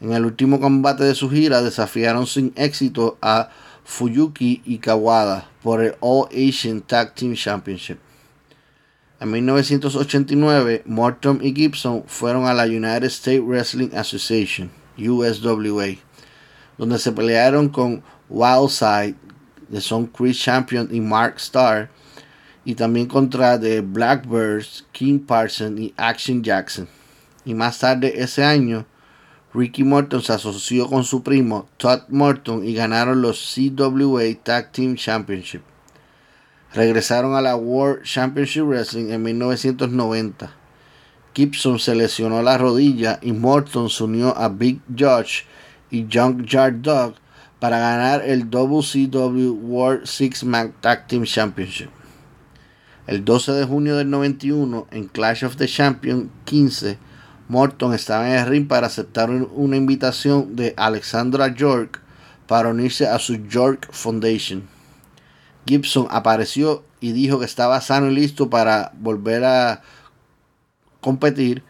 En 0.00 0.12
el 0.12 0.24
último 0.24 0.60
combate 0.60 1.04
de 1.04 1.14
su 1.14 1.28
gira 1.28 1.62
desafiaron 1.62 2.26
sin 2.26 2.52
éxito 2.56 3.18
a 3.20 3.50
Fuyuki 3.84 4.62
y 4.64 4.78
Kawada 4.78 5.48
por 5.62 5.82
el 5.82 5.96
All 6.00 6.28
Asian 6.30 6.80
Tag 6.82 7.14
Team 7.14 7.34
Championship. 7.34 7.98
En 9.22 9.30
1989, 9.30 10.82
Morton 10.84 11.38
y 11.44 11.54
Gibson 11.54 12.02
fueron 12.08 12.46
a 12.46 12.54
la 12.54 12.64
United 12.64 13.04
States 13.04 13.40
Wrestling 13.40 13.90
Association, 13.94 14.68
USWA, 14.98 15.94
donde 16.76 16.98
se 16.98 17.12
pelearon 17.12 17.68
con 17.68 18.02
Wildside, 18.28 19.14
de 19.68 19.80
Son 19.80 20.08
Chris 20.08 20.40
Champion 20.40 20.88
y 20.90 21.00
Mark 21.00 21.34
Starr, 21.36 21.88
y 22.64 22.74
también 22.74 23.06
contra 23.06 23.60
The 23.60 23.80
Blackbirds, 23.80 24.84
King 24.90 25.20
Parson 25.20 25.80
y 25.80 25.94
Action 25.96 26.42
Jackson. 26.42 26.88
Y 27.44 27.54
más 27.54 27.78
tarde 27.78 28.14
ese 28.16 28.42
año, 28.42 28.86
Ricky 29.54 29.84
Morton 29.84 30.20
se 30.20 30.32
asoció 30.32 30.88
con 30.88 31.04
su 31.04 31.22
primo 31.22 31.68
Todd 31.76 32.08
Morton 32.08 32.66
y 32.66 32.74
ganaron 32.74 33.22
los 33.22 33.54
CWA 33.54 34.24
Tag 34.42 34.72
Team 34.72 34.96
Championship. 34.96 35.62
Regresaron 36.74 37.34
a 37.34 37.42
la 37.42 37.54
World 37.54 38.02
Championship 38.04 38.64
Wrestling 38.64 39.10
en 39.10 39.22
1990. 39.22 40.50
Gibson 41.34 41.78
se 41.78 41.94
lesionó 41.94 42.42
la 42.42 42.56
rodilla 42.56 43.18
y 43.20 43.32
Morton 43.32 43.90
se 43.90 44.04
unió 44.04 44.36
a 44.36 44.48
Big 44.48 44.80
Judge 44.88 45.44
y 45.90 46.06
Junkyard 46.10 46.80
Dog 46.80 47.14
para 47.58 47.78
ganar 47.78 48.22
el 48.24 48.48
WCW 48.50 49.52
World 49.52 50.06
Six 50.06 50.44
Man 50.44 50.74
Tag 50.80 51.06
Team 51.06 51.24
Championship. 51.24 51.90
El 53.06 53.24
12 53.24 53.52
de 53.52 53.64
junio 53.66 53.96
del 53.96 54.08
91, 54.08 54.86
en 54.90 55.08
Clash 55.08 55.44
of 55.44 55.56
the 55.56 55.66
Champions 55.66 56.30
15, 56.46 56.98
Morton 57.48 57.92
estaba 57.92 58.30
en 58.30 58.38
el 58.38 58.46
ring 58.46 58.66
para 58.66 58.86
aceptar 58.86 59.30
una 59.30 59.76
invitación 59.76 60.56
de 60.56 60.72
Alexandra 60.76 61.54
York 61.54 62.00
para 62.46 62.70
unirse 62.70 63.06
a 63.06 63.18
su 63.18 63.36
York 63.46 63.88
Foundation. 63.90 64.62
Gibson 65.66 66.06
apareció 66.10 66.84
y 67.00 67.12
dijo 67.12 67.38
que 67.38 67.44
estaba 67.44 67.80
sano 67.80 68.10
y 68.10 68.14
listo 68.14 68.50
para 68.50 68.92
volver 68.98 69.44
a 69.44 69.82
competir. 71.00 71.62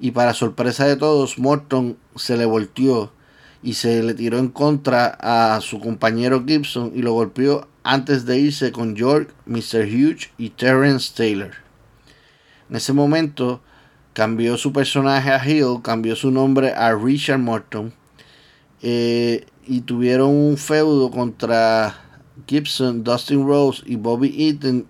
Y 0.00 0.10
para 0.10 0.34
sorpresa 0.34 0.86
de 0.86 0.96
todos, 0.96 1.38
Morton 1.38 1.96
se 2.16 2.36
le 2.36 2.44
volteó 2.44 3.12
y 3.62 3.74
se 3.74 4.02
le 4.02 4.14
tiró 4.14 4.38
en 4.38 4.48
contra 4.48 5.16
a 5.20 5.60
su 5.60 5.80
compañero 5.80 6.44
Gibson 6.46 6.92
y 6.94 7.02
lo 7.02 7.12
golpeó 7.12 7.68
antes 7.82 8.26
de 8.26 8.38
irse 8.38 8.72
con 8.72 8.94
York, 8.94 9.34
Mr. 9.46 9.86
Hughes 9.86 10.30
y 10.36 10.50
Terrence 10.50 11.12
Taylor. 11.16 11.52
En 12.68 12.76
ese 12.76 12.92
momento 12.92 13.60
cambió 14.12 14.56
su 14.56 14.72
personaje 14.72 15.30
a 15.30 15.46
Hill, 15.48 15.80
cambió 15.82 16.16
su 16.16 16.30
nombre 16.30 16.72
a 16.72 16.94
Richard 16.94 17.38
Morton 17.38 17.92
eh, 18.82 19.46
y 19.66 19.80
tuvieron 19.82 20.30
un 20.30 20.56
feudo 20.56 21.10
contra 21.10 22.03
Gibson, 22.46 23.04
Dustin 23.04 23.46
Rose 23.46 23.82
y 23.86 23.96
Bobby 23.96 24.34
Eaton 24.36 24.86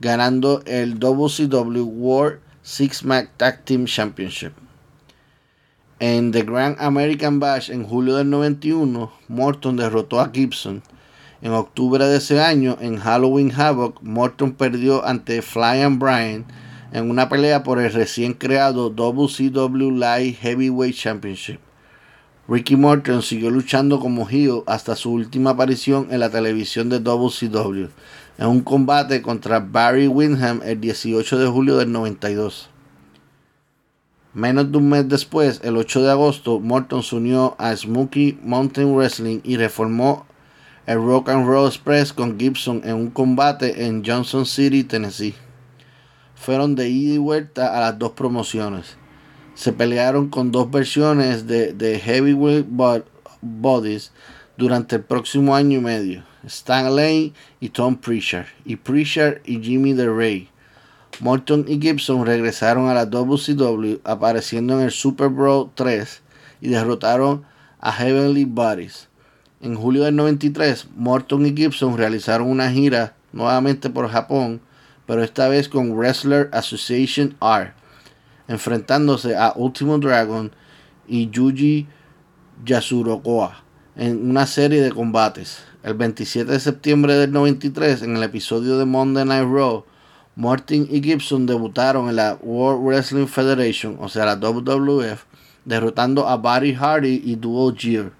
ganando 0.00 0.62
el 0.66 0.98
WCW 0.98 1.82
World 1.84 2.40
Six 2.62 3.04
Man 3.04 3.28
Tag 3.36 3.64
Team 3.64 3.86
Championship. 3.86 4.52
En 5.98 6.30
The 6.32 6.42
Grand 6.42 6.76
American 6.78 7.40
Bash 7.40 7.70
en 7.70 7.84
julio 7.84 8.16
del 8.16 8.28
91, 8.28 9.10
Morton 9.28 9.76
derrotó 9.76 10.20
a 10.20 10.30
Gibson. 10.30 10.82
En 11.40 11.52
octubre 11.52 12.04
de 12.04 12.18
ese 12.18 12.40
año, 12.40 12.76
en 12.80 12.98
Halloween 12.98 13.52
Havoc, 13.52 14.02
Morton 14.02 14.52
perdió 14.52 15.06
ante 15.06 15.40
Flying 15.42 15.98
Brian 15.98 16.44
en 16.92 17.10
una 17.10 17.28
pelea 17.28 17.62
por 17.62 17.80
el 17.80 17.92
recién 17.92 18.34
creado 18.34 18.90
WCW 18.90 19.90
Light 19.92 20.36
Heavyweight 20.38 20.96
Championship. 20.96 21.60
Ricky 22.48 22.76
Morton 22.76 23.22
siguió 23.22 23.50
luchando 23.50 23.98
como 23.98 24.28
heel 24.28 24.62
hasta 24.66 24.94
su 24.94 25.10
última 25.10 25.50
aparición 25.50 26.06
en 26.10 26.20
la 26.20 26.30
televisión 26.30 26.88
de 26.88 27.00
WCW, 27.00 27.88
en 28.38 28.46
un 28.46 28.60
combate 28.60 29.20
contra 29.20 29.58
Barry 29.58 30.06
Windham 30.06 30.60
el 30.64 30.80
18 30.80 31.38
de 31.40 31.46
julio 31.48 31.76
del 31.76 31.90
92. 31.90 32.70
Menos 34.32 34.70
de 34.70 34.78
un 34.78 34.88
mes 34.90 35.08
después, 35.08 35.60
el 35.64 35.76
8 35.76 36.02
de 36.02 36.10
agosto, 36.12 36.60
Morton 36.60 37.02
se 37.02 37.16
unió 37.16 37.56
a 37.58 37.74
Smoky 37.74 38.38
Mountain 38.44 38.94
Wrestling 38.94 39.40
y 39.42 39.56
reformó 39.56 40.24
el 40.86 40.98
Rock 40.98 41.30
and 41.30 41.48
Roll 41.48 41.66
Express 41.66 42.12
con 42.12 42.38
Gibson 42.38 42.80
en 42.84 42.94
un 42.94 43.10
combate 43.10 43.86
en 43.86 44.04
Johnson 44.04 44.46
City, 44.46 44.84
Tennessee. 44.84 45.34
Fueron 46.36 46.76
de 46.76 46.88
ida 46.88 47.14
y 47.14 47.18
vuelta 47.18 47.76
a 47.76 47.80
las 47.80 47.98
dos 47.98 48.12
promociones. 48.12 48.96
Se 49.56 49.72
pelearon 49.72 50.28
con 50.28 50.52
dos 50.52 50.70
versiones 50.70 51.46
de, 51.46 51.72
de 51.72 51.98
Heavyweight 51.98 52.66
Bodies 53.40 54.12
durante 54.56 54.96
el 54.96 55.02
próximo 55.02 55.56
año 55.56 55.78
y 55.78 55.82
medio. 55.82 56.22
Stan 56.46 56.94
Lane 56.94 57.32
y 57.58 57.70
Tom 57.70 57.96
Pritchard, 57.96 58.46
y 58.64 58.76
Pritchard 58.76 59.40
y 59.44 59.60
Jimmy 59.60 59.94
DeRay. 59.94 60.48
Morton 61.20 61.64
y 61.66 61.80
Gibson 61.80 62.26
regresaron 62.26 62.88
a 62.88 62.94
la 62.94 63.06
WCW 63.06 64.00
apareciendo 64.04 64.78
en 64.78 64.84
el 64.84 64.90
Super 64.90 65.28
Bowl 65.28 65.70
3 65.74 66.22
y 66.60 66.68
derrotaron 66.68 67.44
a 67.80 67.92
Heavenly 67.92 68.44
Bodies. 68.44 69.08
En 69.62 69.74
julio 69.74 70.04
del 70.04 70.14
93, 70.16 70.88
Morton 70.94 71.46
y 71.46 71.56
Gibson 71.56 71.96
realizaron 71.96 72.48
una 72.48 72.70
gira 72.70 73.14
nuevamente 73.32 73.88
por 73.88 74.08
Japón, 74.10 74.60
pero 75.06 75.24
esta 75.24 75.48
vez 75.48 75.68
con 75.70 75.96
Wrestler 75.96 76.50
Association 76.52 77.34
R, 77.40 77.72
enfrentándose 78.48 79.36
a 79.36 79.52
Ultimo 79.56 79.98
Dragon 79.98 80.52
y 81.06 81.30
Yuji 81.30 81.86
Yasurokoa 82.64 83.62
en 83.96 84.30
una 84.30 84.46
serie 84.46 84.82
de 84.82 84.92
combates. 84.92 85.64
El 85.82 85.94
27 85.94 86.50
de 86.50 86.60
septiembre 86.60 87.14
del 87.14 87.32
93, 87.32 88.02
en 88.02 88.16
el 88.16 88.22
episodio 88.22 88.76
de 88.78 88.84
Monday 88.84 89.24
Night 89.24 89.48
Raw, 89.48 89.84
Martin 90.34 90.86
y 90.90 91.02
Gibson 91.02 91.46
debutaron 91.46 92.08
en 92.08 92.16
la 92.16 92.38
World 92.42 92.84
Wrestling 92.84 93.26
Federation, 93.26 93.96
o 94.00 94.08
sea, 94.08 94.26
la 94.26 94.36
WWF, 94.36 95.24
derrotando 95.64 96.28
a 96.28 96.36
Buddy 96.36 96.74
Hardy 96.74 97.22
y 97.24 97.36
Duo 97.36 97.74
Gear, 97.74 98.12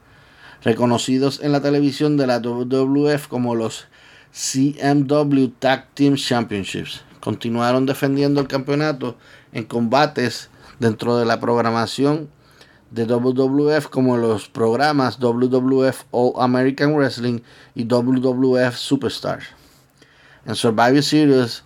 reconocidos 0.62 1.40
en 1.42 1.52
la 1.52 1.60
televisión 1.60 2.16
de 2.16 2.26
la 2.26 2.38
WWF 2.38 3.26
como 3.28 3.54
los 3.54 3.86
CMW 4.32 5.48
Tag 5.58 5.88
Team 5.94 6.14
Championships. 6.14 7.02
Continuaron 7.20 7.84
defendiendo 7.84 8.40
el 8.40 8.48
campeonato 8.48 9.16
en 9.52 9.64
combates 9.64 10.50
dentro 10.78 11.16
de 11.16 11.24
la 11.24 11.40
programación 11.40 12.28
de 12.90 13.04
WWF 13.04 13.88
como 13.88 14.16
los 14.16 14.48
programas 14.48 15.18
WWF 15.18 16.04
All 16.12 16.32
American 16.38 16.94
Wrestling 16.94 17.40
y 17.74 17.84
WWF 17.84 18.76
Superstar. 18.76 19.40
En 20.44 20.54
Survivor 20.54 21.02
Series 21.02 21.64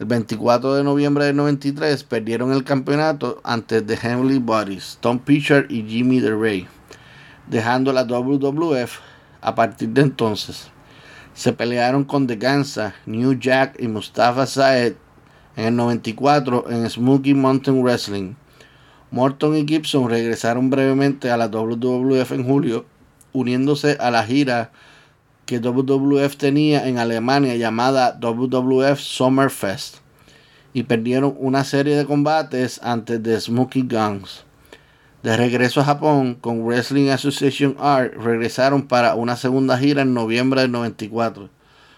el 0.00 0.06
24 0.06 0.76
de 0.76 0.82
noviembre 0.82 1.26
del 1.26 1.36
93 1.36 2.04
perdieron 2.04 2.52
el 2.52 2.64
campeonato 2.64 3.38
ante 3.44 3.82
The 3.82 3.98
Heavenly 3.98 4.38
Bodies, 4.38 4.96
Tom 5.00 5.18
Pitcher 5.18 5.66
y 5.68 5.82
Jimmy 5.86 6.20
DeRay, 6.20 6.66
dejando 7.48 7.92
la 7.92 8.04
WWF 8.04 8.98
a 9.42 9.54
partir 9.54 9.90
de 9.90 10.00
entonces. 10.00 10.70
Se 11.34 11.52
pelearon 11.52 12.04
con 12.04 12.26
The 12.26 12.36
Gansa, 12.36 12.94
New 13.04 13.34
Jack 13.38 13.76
y 13.78 13.88
Mustafa 13.88 14.46
Saed 14.46 14.94
en 15.60 15.66
el 15.66 15.76
94 15.76 16.70
en 16.70 16.88
Smoky 16.88 17.34
Mountain 17.34 17.82
Wrestling. 17.82 18.34
Morton 19.10 19.56
y 19.56 19.66
Gibson 19.66 20.08
regresaron 20.08 20.70
brevemente 20.70 21.30
a 21.30 21.36
la 21.36 21.48
WWF 21.48 22.32
en 22.32 22.44
julio, 22.44 22.86
uniéndose 23.34 23.98
a 24.00 24.10
la 24.10 24.24
gira 24.24 24.72
que 25.44 25.58
WWF 25.58 26.36
tenía 26.36 26.88
en 26.88 26.96
Alemania 26.96 27.56
llamada 27.56 28.18
WWF 28.18 28.98
Summerfest 28.98 29.96
y 30.72 30.84
perdieron 30.84 31.34
una 31.38 31.64
serie 31.64 31.94
de 31.94 32.06
combates 32.06 32.80
antes 32.82 33.22
de 33.22 33.38
Smoky 33.38 33.82
Guns. 33.82 34.44
De 35.22 35.36
regreso 35.36 35.82
a 35.82 35.84
Japón 35.84 36.36
con 36.40 36.64
Wrestling 36.64 37.10
Association 37.10 37.76
Art 37.78 38.14
regresaron 38.14 38.88
para 38.88 39.14
una 39.14 39.36
segunda 39.36 39.76
gira 39.76 40.00
en 40.00 40.14
noviembre 40.14 40.62
del 40.62 40.72
94 40.72 41.50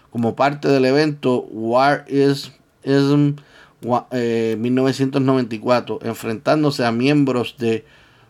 como 0.09 0.35
parte 0.35 0.67
del 0.67 0.83
evento 0.83 1.45
War 1.49 2.03
is 2.09 2.51
Ism 2.83 3.37
1994 3.83 5.99
enfrentándose 6.03 6.85
a 6.85 6.91
miembros 6.91 7.55
de 7.57 7.85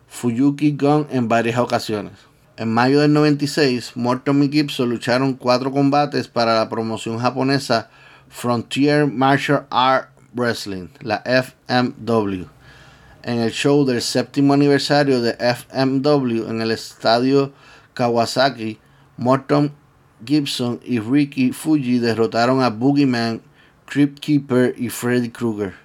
Fuyuki 0.08 0.72
Gun 0.72 1.08
en 1.12 1.28
varias 1.28 1.60
ocasiones. 1.60 2.13
En 2.56 2.72
mayo 2.72 3.02
del 3.02 3.13
96, 3.13 3.94
Morton 3.96 4.44
y 4.44 4.50
Gibson 4.50 4.89
lucharon 4.89 5.34
cuatro 5.34 5.72
combates 5.72 6.28
para 6.28 6.56
la 6.56 6.70
promoción 6.70 7.18
japonesa 7.18 7.89
Frontier 8.30 9.08
Martial 9.08 9.66
Art 9.72 10.10
Wrestling, 10.34 10.89
la 11.02 11.24
FMW, 11.26 12.46
en 13.24 13.39
el 13.39 13.52
show 13.52 13.86
del 13.86 14.02
séptimo 14.02 14.54
aniversario 14.54 15.22
de 15.22 15.34
FMW 15.34 16.50
en 16.50 16.62
el 16.62 16.72
estadio 16.72 17.52
Kawasaki. 17.94 18.80
Morton 19.18 19.72
Gibson 20.26 20.80
y 20.84 21.00
Ricky 21.00 21.52
Fuji 21.52 22.00
derrotaron 22.00 22.62
a 22.62 22.70
Boogeyman, 22.70 23.42
Crypt 23.93 24.21
Keeper 24.21 24.73
y 24.75 24.89
Freddy 24.89 25.29
Krueger. 25.29 25.75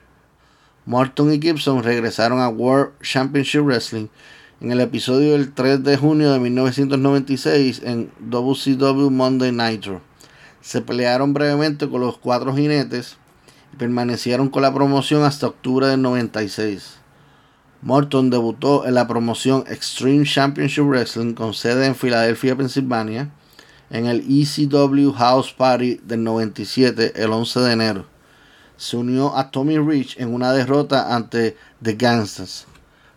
Morton 0.86 1.30
y 1.30 1.38
Gibson 1.38 1.82
regresaron 1.82 2.40
a 2.40 2.48
World 2.48 2.92
Championship 3.02 3.60
Wrestling 3.60 4.06
en 4.62 4.72
el 4.72 4.80
episodio 4.80 5.32
del 5.32 5.52
3 5.52 5.84
de 5.84 5.98
junio 5.98 6.32
de 6.32 6.38
1996 6.38 7.82
en 7.84 8.10
WCW 8.20 9.10
Monday 9.10 9.52
Nitro. 9.52 10.00
Se 10.62 10.80
pelearon 10.80 11.34
brevemente 11.34 11.86
con 11.90 12.00
los 12.00 12.16
cuatro 12.16 12.56
jinetes 12.56 13.18
y 13.74 13.76
permanecieron 13.76 14.48
con 14.48 14.62
la 14.62 14.72
promoción 14.72 15.22
hasta 15.22 15.48
octubre 15.48 15.86
del 15.88 16.00
96. 16.00 17.00
Morton 17.82 18.30
debutó 18.30 18.86
en 18.86 18.94
la 18.94 19.06
promoción 19.06 19.64
Extreme 19.66 20.24
Championship 20.24 20.84
Wrestling 20.84 21.34
con 21.34 21.52
sede 21.52 21.84
en 21.84 21.94
Filadelfia, 21.94 22.56
Pensilvania, 22.56 23.28
en 23.90 24.06
el 24.06 24.24
ECW 24.28 25.12
House 25.12 25.52
Party 25.52 26.00
del 26.04 26.24
97 26.24 27.12
el 27.16 27.32
11 27.32 27.60
de 27.60 27.72
enero. 27.72 28.06
Se 28.76 28.96
unió 28.96 29.36
a 29.36 29.50
Tommy 29.50 29.78
Rich 29.78 30.16
en 30.18 30.32
una 30.32 30.52
derrota 30.52 31.14
ante 31.14 31.56
The 31.82 31.94
Gangsters. 31.94 32.66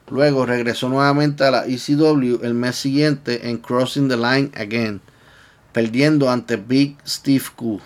Luego 0.10 0.46
regresó 0.46 0.90
nuevamente 0.90 1.44
a 1.44 1.52
la 1.52 1.66
ECW 1.66 2.44
el 2.44 2.54
mes 2.54 2.76
siguiente 2.76 3.50
en 3.50 3.58
Crossing 3.58 4.10
the 4.10 4.18
Line 4.18 4.52
Again, 4.56 5.02
perdiendo 5.72 6.30
ante 6.30 6.58
Big 6.58 6.98
Steve 7.06 7.46
Q. 7.56 7.80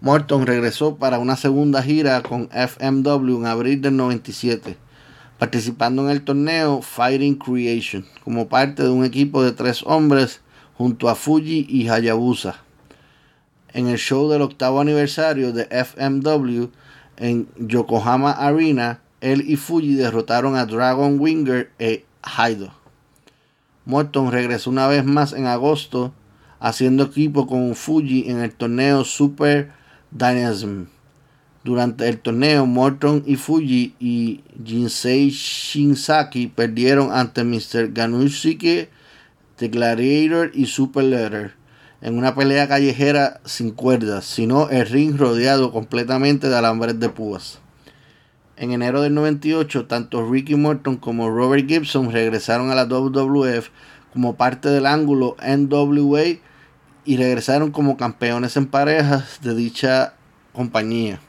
Morton 0.00 0.46
regresó 0.46 0.96
para 0.96 1.18
una 1.18 1.36
segunda 1.36 1.82
gira 1.82 2.22
con 2.22 2.48
FMW 2.52 3.38
en 3.38 3.46
abril 3.46 3.82
del 3.82 3.96
97, 3.96 4.76
participando 5.38 6.04
en 6.04 6.10
el 6.10 6.22
torneo 6.22 6.80
Fighting 6.80 7.36
Creation 7.36 8.06
como 8.24 8.48
parte 8.48 8.82
de 8.82 8.88
un 8.88 9.04
equipo 9.04 9.42
de 9.42 9.52
tres 9.52 9.82
hombres 9.84 10.40
junto 10.80 11.10
a 11.10 11.14
Fuji 11.14 11.66
y 11.68 11.90
Hayabusa. 11.90 12.62
En 13.74 13.88
el 13.88 13.98
show 13.98 14.30
del 14.30 14.40
octavo 14.40 14.80
aniversario 14.80 15.52
de 15.52 15.64
FMW 15.64 16.70
en 17.18 17.48
Yokohama 17.58 18.30
Arena, 18.30 19.02
él 19.20 19.44
y 19.46 19.56
Fuji 19.56 19.92
derrotaron 19.92 20.56
a 20.56 20.64
Dragon 20.64 21.20
Winger 21.20 21.70
e 21.78 22.06
Haido. 22.22 22.72
Morton 23.84 24.32
regresó 24.32 24.70
una 24.70 24.88
vez 24.88 25.04
más 25.04 25.34
en 25.34 25.44
agosto 25.44 26.14
haciendo 26.60 27.04
equipo 27.04 27.46
con 27.46 27.74
Fuji 27.74 28.30
en 28.30 28.38
el 28.38 28.54
torneo 28.54 29.04
Super 29.04 29.72
Dynasm. 30.10 30.84
Durante 31.62 32.08
el 32.08 32.20
torneo, 32.20 32.64
Morton 32.64 33.22
y 33.26 33.36
Fuji 33.36 33.96
y 34.00 34.40
Jinsei 34.64 35.28
Shinsaki 35.28 36.46
perdieron 36.46 37.12
ante 37.12 37.44
Mr. 37.44 37.92
Ganushike, 37.92 38.88
The 39.60 39.68
Gladiator 39.68 40.52
y 40.54 40.64
Super 40.64 41.04
Letter 41.04 41.52
en 42.00 42.16
una 42.16 42.34
pelea 42.34 42.66
callejera 42.66 43.42
sin 43.44 43.72
cuerdas, 43.72 44.24
sino 44.24 44.70
el 44.70 44.86
ring 44.86 45.18
rodeado 45.18 45.70
completamente 45.70 46.48
de 46.48 46.56
alambres 46.56 46.98
de 46.98 47.10
púas. 47.10 47.58
En 48.56 48.72
enero 48.72 49.02
del 49.02 49.12
98, 49.12 49.84
tanto 49.84 50.26
Ricky 50.26 50.54
Morton 50.54 50.96
como 50.96 51.28
Robert 51.28 51.68
Gibson 51.68 52.10
regresaron 52.10 52.70
a 52.70 52.74
la 52.74 52.86
WWF 52.86 53.68
como 54.14 54.34
parte 54.36 54.70
del 54.70 54.86
ángulo 54.86 55.36
NWA 55.46 56.38
y 57.04 57.16
regresaron 57.18 57.70
como 57.70 57.98
campeones 57.98 58.56
en 58.56 58.66
parejas 58.66 59.40
de 59.42 59.54
dicha 59.54 60.14
compañía. 60.54 61.20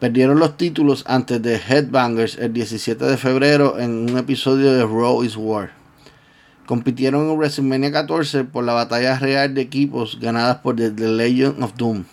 Perdieron 0.00 0.40
los 0.40 0.56
títulos 0.56 1.04
antes 1.06 1.40
de 1.40 1.60
Headbangers 1.64 2.38
el 2.38 2.52
17 2.52 3.04
de 3.04 3.16
febrero 3.16 3.78
en 3.78 4.10
un 4.10 4.18
episodio 4.18 4.72
de 4.72 4.82
Raw 4.82 5.22
is 5.22 5.36
War. 5.36 5.81
Compitieron 6.72 7.28
en 7.28 7.36
WrestleMania 7.36 7.92
14 7.92 8.44
por 8.44 8.64
la 8.64 8.72
batalla 8.72 9.18
real 9.18 9.52
de 9.52 9.60
equipos 9.60 10.18
ganadas 10.18 10.56
por 10.60 10.76
The, 10.76 10.90
Legend 10.90 11.62
of 11.62 11.74
Doom. 11.76 12.04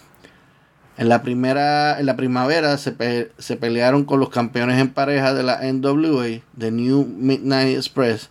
En 0.97 1.07
la, 1.07 1.21
primera, 1.21 1.97
en 1.97 2.05
la 2.05 2.17
primavera 2.17 2.77
se, 2.77 2.91
pelearon 2.91 4.03
con 4.03 4.19
los 4.19 4.27
campeones 4.27 4.77
en 4.81 4.89
pareja 4.89 5.33
de 5.33 5.43
la 5.43 5.61
NWA, 5.63 6.41
The 6.57 6.71
New 6.71 7.05
Midnight 7.05 7.77
Express, 7.77 8.29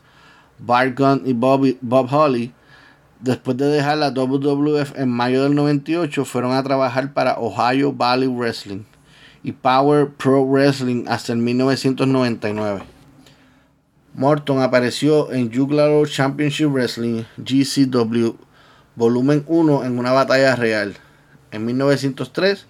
Bart 0.59 0.99
Gunn 0.99 1.23
y 1.25 1.33
Bob 1.33 2.13
Holly. 2.13 2.53
Después 3.21 3.57
de 3.57 3.65
dejar 3.65 3.97
la 3.97 4.11
WWF 4.11 4.99
en 4.99 5.09
mayo 5.09 5.45
del 5.45 5.55
98, 5.55 6.27
fueron 6.27 6.53
a 6.53 6.63
trabajar 6.63 7.15
para 7.15 7.39
Ohio 7.39 7.95
Valley 7.95 8.29
Wrestling 8.29 8.83
y 9.43 9.53
Power 9.53 10.11
Pro 10.11 10.45
Wrestling 10.45 11.07
hasta 11.09 11.33
el 11.33 11.39
1999. 11.39 12.98
Morton 14.19 14.61
apareció 14.63 15.31
en 15.31 15.55
Juggalo 15.55 16.05
Championship 16.05 16.73
Wrestling 16.73 17.23
GCW 17.37 18.31
Volumen 18.97 19.45
1 19.47 19.85
en 19.85 19.97
una 19.97 20.11
batalla 20.11 20.57
real. 20.57 20.97
En 21.53 21.65
1903, 21.65 22.67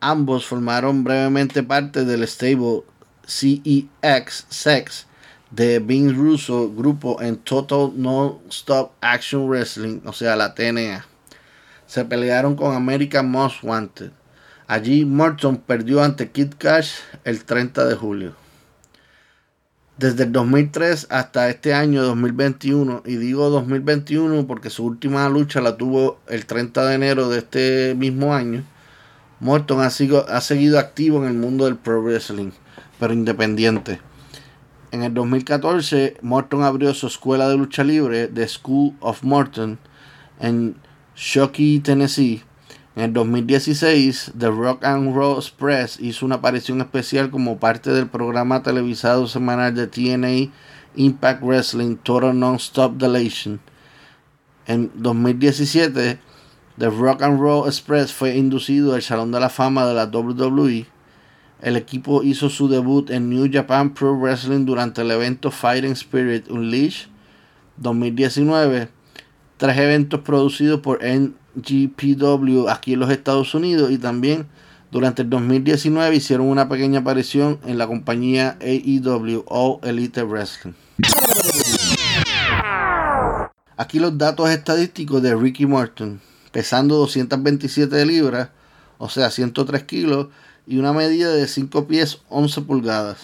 ambos 0.00 0.44
formaron 0.44 1.04
brevemente 1.04 1.62
parte 1.62 2.04
del 2.04 2.26
stable 2.26 2.82
CEX 3.24 4.46
Sex 4.48 5.06
de 5.52 5.78
Vince 5.78 6.16
Russo, 6.16 6.74
grupo 6.74 7.22
en 7.22 7.36
Total 7.36 7.92
No 7.94 8.40
Stop 8.48 8.94
Action 9.00 9.48
Wrestling, 9.48 10.00
o 10.04 10.12
sea, 10.12 10.34
la 10.34 10.52
TNA. 10.52 11.06
Se 11.86 12.04
pelearon 12.04 12.56
con 12.56 12.74
American 12.74 13.30
Most 13.30 13.62
Wanted. 13.62 14.10
Allí 14.66 15.04
Morton 15.04 15.58
perdió 15.58 16.02
ante 16.02 16.32
Kid 16.32 16.54
Cash 16.58 16.94
el 17.22 17.44
30 17.44 17.84
de 17.84 17.94
julio. 17.94 18.41
Desde 19.98 20.24
el 20.24 20.32
2003 20.32 21.08
hasta 21.10 21.50
este 21.50 21.74
año 21.74 22.02
2021, 22.02 23.02
y 23.04 23.16
digo 23.16 23.50
2021 23.50 24.46
porque 24.46 24.70
su 24.70 24.84
última 24.84 25.28
lucha 25.28 25.60
la 25.60 25.76
tuvo 25.76 26.18
el 26.28 26.46
30 26.46 26.86
de 26.86 26.94
enero 26.94 27.28
de 27.28 27.38
este 27.38 27.94
mismo 27.94 28.34
año, 28.34 28.64
Morton 29.40 29.80
ha, 29.80 29.86
ha 29.86 30.40
seguido 30.40 30.78
activo 30.78 31.22
en 31.22 31.28
el 31.28 31.34
mundo 31.34 31.66
del 31.66 31.76
pro 31.76 32.02
wrestling, 32.02 32.52
pero 32.98 33.12
independiente. 33.12 34.00
En 34.92 35.02
el 35.02 35.12
2014, 35.12 36.16
Morton 36.22 36.62
abrió 36.62 36.94
su 36.94 37.06
escuela 37.06 37.48
de 37.48 37.56
lucha 37.56 37.84
libre, 37.84 38.28
The 38.28 38.48
School 38.48 38.94
of 39.00 39.22
Morton, 39.22 39.78
en 40.40 40.76
Shockey, 41.16 41.80
Tennessee, 41.80 42.42
en 42.94 43.04
el 43.04 43.12
2016, 43.14 44.32
The 44.38 44.50
Rock 44.50 44.84
and 44.84 45.14
Roll 45.14 45.38
Express 45.38 45.98
hizo 45.98 46.26
una 46.26 46.36
aparición 46.36 46.82
especial 46.82 47.30
como 47.30 47.58
parte 47.58 47.90
del 47.90 48.06
programa 48.06 48.62
televisado 48.62 49.26
semanal 49.26 49.74
de 49.74 49.86
TNA 49.86 50.52
Impact 50.96 51.42
Wrestling 51.42 51.96
Total 51.96 52.38
Non-Stop 52.38 52.98
Delation. 52.98 53.60
En 54.66 54.90
2017, 54.94 56.18
The 56.76 56.90
Rock 56.90 57.22
and 57.22 57.40
Roll 57.40 57.66
Express 57.66 58.12
fue 58.12 58.36
inducido 58.36 58.94
al 58.94 59.00
Salón 59.00 59.32
de 59.32 59.40
la 59.40 59.48
Fama 59.48 59.86
de 59.86 59.94
la 59.94 60.04
WWE. 60.04 60.86
El 61.62 61.76
equipo 61.76 62.22
hizo 62.22 62.50
su 62.50 62.68
debut 62.68 63.08
en 63.08 63.30
New 63.30 63.48
Japan 63.50 63.94
Pro 63.94 64.14
Wrestling 64.18 64.66
durante 64.66 65.00
el 65.00 65.10
evento 65.12 65.50
Fighting 65.50 65.92
Spirit 65.92 66.50
Unleashed 66.50 67.08
2019. 67.78 68.88
Tres 69.56 69.78
eventos 69.78 70.20
producidos 70.20 70.80
por 70.80 71.02
N 71.02 71.32
GPW 71.54 72.68
aquí 72.68 72.94
en 72.94 73.00
los 73.00 73.10
Estados 73.10 73.54
Unidos 73.54 73.90
y 73.90 73.98
también 73.98 74.46
durante 74.90 75.22
el 75.22 75.30
2019 75.30 76.16
hicieron 76.16 76.46
una 76.46 76.68
pequeña 76.68 77.00
aparición 77.00 77.58
en 77.64 77.78
la 77.78 77.86
compañía 77.86 78.58
AEW 78.60 79.44
o 79.46 79.80
Elite 79.82 80.22
Wrestling. 80.22 80.74
Aquí 83.76 83.98
los 83.98 84.16
datos 84.18 84.50
estadísticos 84.50 85.22
de 85.22 85.34
Ricky 85.34 85.66
Morton, 85.66 86.20
pesando 86.52 86.96
227 86.96 88.04
libras, 88.06 88.50
o 88.98 89.08
sea 89.08 89.30
103 89.30 89.84
kilos, 89.84 90.28
y 90.66 90.78
una 90.78 90.92
medida 90.92 91.32
de 91.32 91.48
5 91.48 91.88
pies 91.88 92.18
11 92.28 92.60
pulgadas. 92.60 93.18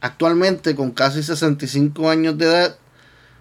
Actualmente, 0.00 0.74
con 0.74 0.92
casi 0.92 1.22
65 1.22 2.08
años 2.08 2.38
de 2.38 2.46
edad, 2.46 2.78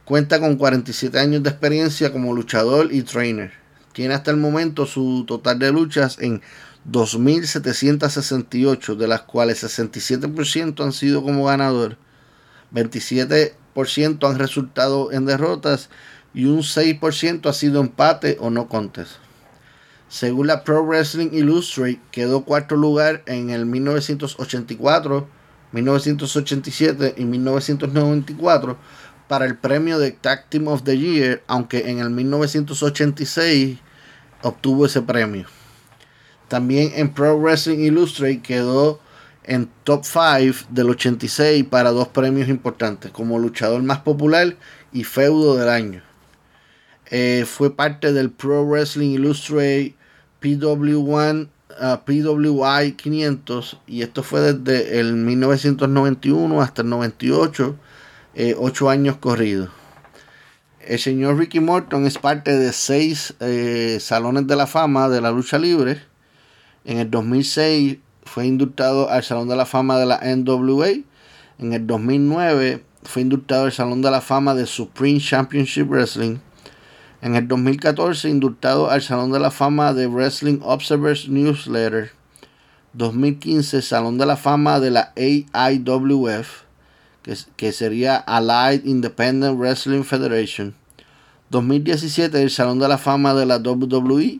cuenta 0.03 0.39
con 0.39 0.57
47 0.57 1.17
años 1.17 1.43
de 1.43 1.51
experiencia 1.51 2.11
como 2.11 2.33
luchador 2.33 2.91
y 2.91 3.03
trainer. 3.03 3.53
Tiene 3.93 4.13
hasta 4.13 4.31
el 4.31 4.37
momento 4.37 4.85
su 4.85 5.25
total 5.27 5.59
de 5.59 5.71
luchas 5.71 6.17
en 6.19 6.41
2.768, 6.89 8.95
de 8.95 9.07
las 9.07 9.21
cuales 9.21 9.63
67% 9.63 10.83
han 10.83 10.93
sido 10.93 11.23
como 11.23 11.45
ganador, 11.45 11.97
27% 12.73 14.29
han 14.29 14.39
resultado 14.39 15.11
en 15.11 15.25
derrotas 15.25 15.89
y 16.33 16.45
un 16.45 16.59
6% 16.59 17.49
ha 17.49 17.53
sido 17.53 17.81
empate 17.81 18.37
o 18.39 18.49
no 18.49 18.67
contest. 18.67 19.13
Según 20.07 20.47
la 20.47 20.63
Pro 20.63 20.83
Wrestling 20.83 21.29
Illustrated, 21.33 21.99
quedó 22.11 22.43
cuarto 22.43 22.75
lugar 22.75 23.21
en 23.27 23.51
el 23.51 23.65
1984, 23.65 25.27
1987 25.71 27.13
y 27.17 27.25
1994 27.25 28.77
para 29.29 29.45
el 29.45 29.55
premio 29.55 29.99
de 29.99 30.11
Tag 30.11 30.49
Team 30.49 30.67
of 30.67 30.83
the 30.83 30.97
Year, 30.97 31.43
aunque 31.45 31.91
en 31.91 31.99
el 31.99 32.09
1986 32.09 33.77
obtuvo 34.41 34.87
ese 34.87 35.03
premio. 35.03 35.45
También 36.47 36.91
en 36.95 37.13
Pro 37.13 37.39
Wrestling 37.39 37.77
Illustrated 37.77 38.41
quedó 38.41 38.99
en 39.43 39.69
top 39.83 40.03
5 40.03 40.65
del 40.71 40.89
86 40.89 41.63
para 41.65 41.91
dos 41.91 42.07
premios 42.07 42.49
importantes, 42.49 43.11
como 43.11 43.37
luchador 43.37 43.83
más 43.83 43.99
popular 43.99 44.57
y 44.91 45.03
feudo 45.03 45.55
del 45.55 45.69
año. 45.69 46.01
Eh, 47.11 47.45
fue 47.47 47.75
parte 47.75 48.11
del 48.11 48.31
Pro 48.31 48.65
Wrestling 48.65 49.11
Illustrated 49.11 49.93
PW1 50.41 51.49
PWI 52.03 52.93
500 52.93 53.77
y 53.85 54.01
esto 54.01 54.23
fue 54.23 54.53
desde 54.53 54.99
el 54.99 55.13
1991 55.13 56.61
hasta 56.61 56.81
el 56.81 56.89
98 56.89 57.75
eh, 58.35 58.55
ocho 58.57 58.89
años 58.89 59.17
corridos. 59.17 59.69
El 60.79 60.99
señor 60.99 61.37
Ricky 61.37 61.59
Morton 61.59 62.05
es 62.05 62.17
parte 62.17 62.57
de 62.57 62.71
seis 62.73 63.35
eh, 63.39 63.97
salones 63.99 64.47
de 64.47 64.55
la 64.55 64.65
fama 64.67 65.09
de 65.09 65.21
la 65.21 65.31
lucha 65.31 65.57
libre. 65.57 66.01
En 66.85 66.97
el 66.97 67.11
2006 67.11 67.97
fue 68.23 68.45
indultado 68.45 69.09
al 69.09 69.23
Salón 69.23 69.49
de 69.49 69.55
la 69.55 69.65
Fama 69.65 69.97
de 69.97 70.05
la 70.05 70.19
NWA. 70.23 70.89
En 71.57 71.73
el 71.73 71.85
2009 71.85 72.83
fue 73.03 73.23
indultado 73.23 73.65
al 73.65 73.71
Salón 73.71 74.01
de 74.01 74.11
la 74.11 74.21
Fama 74.21 74.55
de 74.55 74.65
Supreme 74.65 75.19
Championship 75.19 75.89
Wrestling. 75.89 76.37
En 77.21 77.35
el 77.35 77.47
2014 77.47 78.29
indultado 78.29 78.89
al 78.89 79.01
Salón 79.01 79.31
de 79.31 79.39
la 79.39 79.51
Fama 79.51 79.93
de 79.93 80.07
Wrestling 80.07 80.59
Observers 80.61 81.27
Newsletter. 81.27 82.11
2015 82.93 83.81
Salón 83.81 84.17
de 84.17 84.25
la 84.25 84.37
Fama 84.37 84.79
de 84.79 84.91
la 84.91 85.13
AIWF 85.15 86.68
que, 87.23 87.71
sería 87.71 88.17
Allied 88.17 88.85
Independent 88.85 89.57
Wrestling 89.57 90.03
Federation. 90.03 90.75
2017 91.49 92.41
el 92.41 92.51
Salón 92.51 92.79
de 92.79 92.87
la 92.87 92.97
Fama 92.97 93.33
de 93.33 93.45
la 93.45 93.57
WWE 93.57 94.39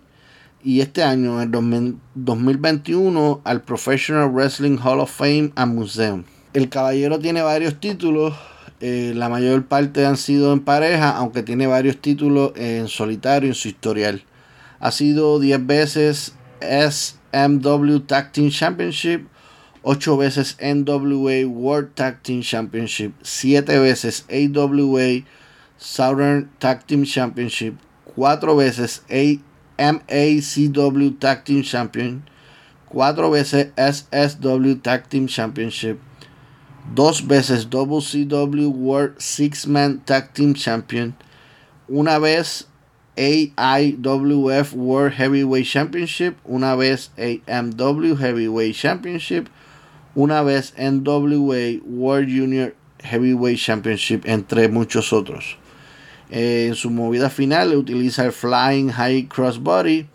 y 0.63 0.81
este 0.81 1.03
año, 1.03 1.41
en 1.41 1.53
el 1.53 1.97
2021, 2.15 3.41
al 3.43 3.61
Professional 3.61 4.29
Wrestling 4.29 4.77
Hall 4.83 4.99
of 4.99 5.11
Fame 5.11 5.51
and 5.55 5.73
Museum. 5.73 6.23
El 6.53 6.69
caballero 6.69 7.19
tiene 7.19 7.41
varios 7.41 7.79
títulos, 7.79 8.35
eh, 8.81 9.13
la 9.15 9.29
mayor 9.29 9.65
parte 9.65 10.05
han 10.05 10.17
sido 10.17 10.53
en 10.53 10.59
pareja, 10.61 11.11
aunque 11.11 11.43
tiene 11.43 11.67
varios 11.67 11.97
títulos 11.97 12.51
en 12.55 12.87
solitario 12.87 13.49
en 13.49 13.55
su 13.55 13.67
historial. 13.69 14.23
Ha 14.79 14.91
sido 14.91 15.39
10 15.39 15.65
veces 15.65 16.33
SMW 16.61 17.99
Tag 17.99 18.31
Team 18.31 18.49
Championship, 18.49 19.27
8 19.83 20.17
veces 20.17 20.57
NWA 20.59 21.45
World 21.47 21.95
Tag 21.95 22.21
Team 22.23 22.41
Championship, 22.41 23.13
7 23.23 23.65
veces 23.65 24.25
AWA 24.29 25.23
Southern 25.77 26.49
Tag 26.59 26.85
Team 26.85 27.05
Championship, 27.05 27.75
4 28.15 28.55
veces 28.55 29.01
MACW 29.77 31.19
Tag 31.19 31.45
Team 31.45 31.63
Champion, 31.63 32.23
4 32.91 33.29
veces 33.31 33.71
SSW 33.77 34.81
Tag 34.83 35.09
Team 35.09 35.27
Championship, 35.27 35.99
2 36.95 37.27
veces 37.27 37.65
WCW 37.65 38.67
World 38.69 39.21
Six 39.21 39.65
Man 39.65 40.01
Tag 40.05 40.33
Team 40.33 40.53
Champion, 40.53 41.15
una 41.87 42.19
vez 42.19 42.65
AIWF 43.15 44.73
World 44.73 45.13
Heavyweight 45.13 45.65
Championship, 45.65 46.37
una 46.45 46.75
vez 46.75 47.11
AMW 47.17 48.17
Heavyweight 48.17 48.75
Championship, 48.75 49.49
una 50.19 50.41
vez 50.43 50.73
NWA 50.77 51.81
World 51.85 52.29
Junior 52.29 52.75
Heavyweight 52.99 53.57
Championship, 53.57 54.25
entre 54.25 54.67
muchos 54.67 55.13
otros. 55.13 55.57
Eh, 56.29 56.65
en 56.67 56.75
su 56.75 56.89
movida 56.89 57.29
final 57.29 57.73
utiliza 57.73 58.25
el 58.25 58.33
Flying 58.33 58.89
High 58.89 59.27
Crossbody. 59.29 60.07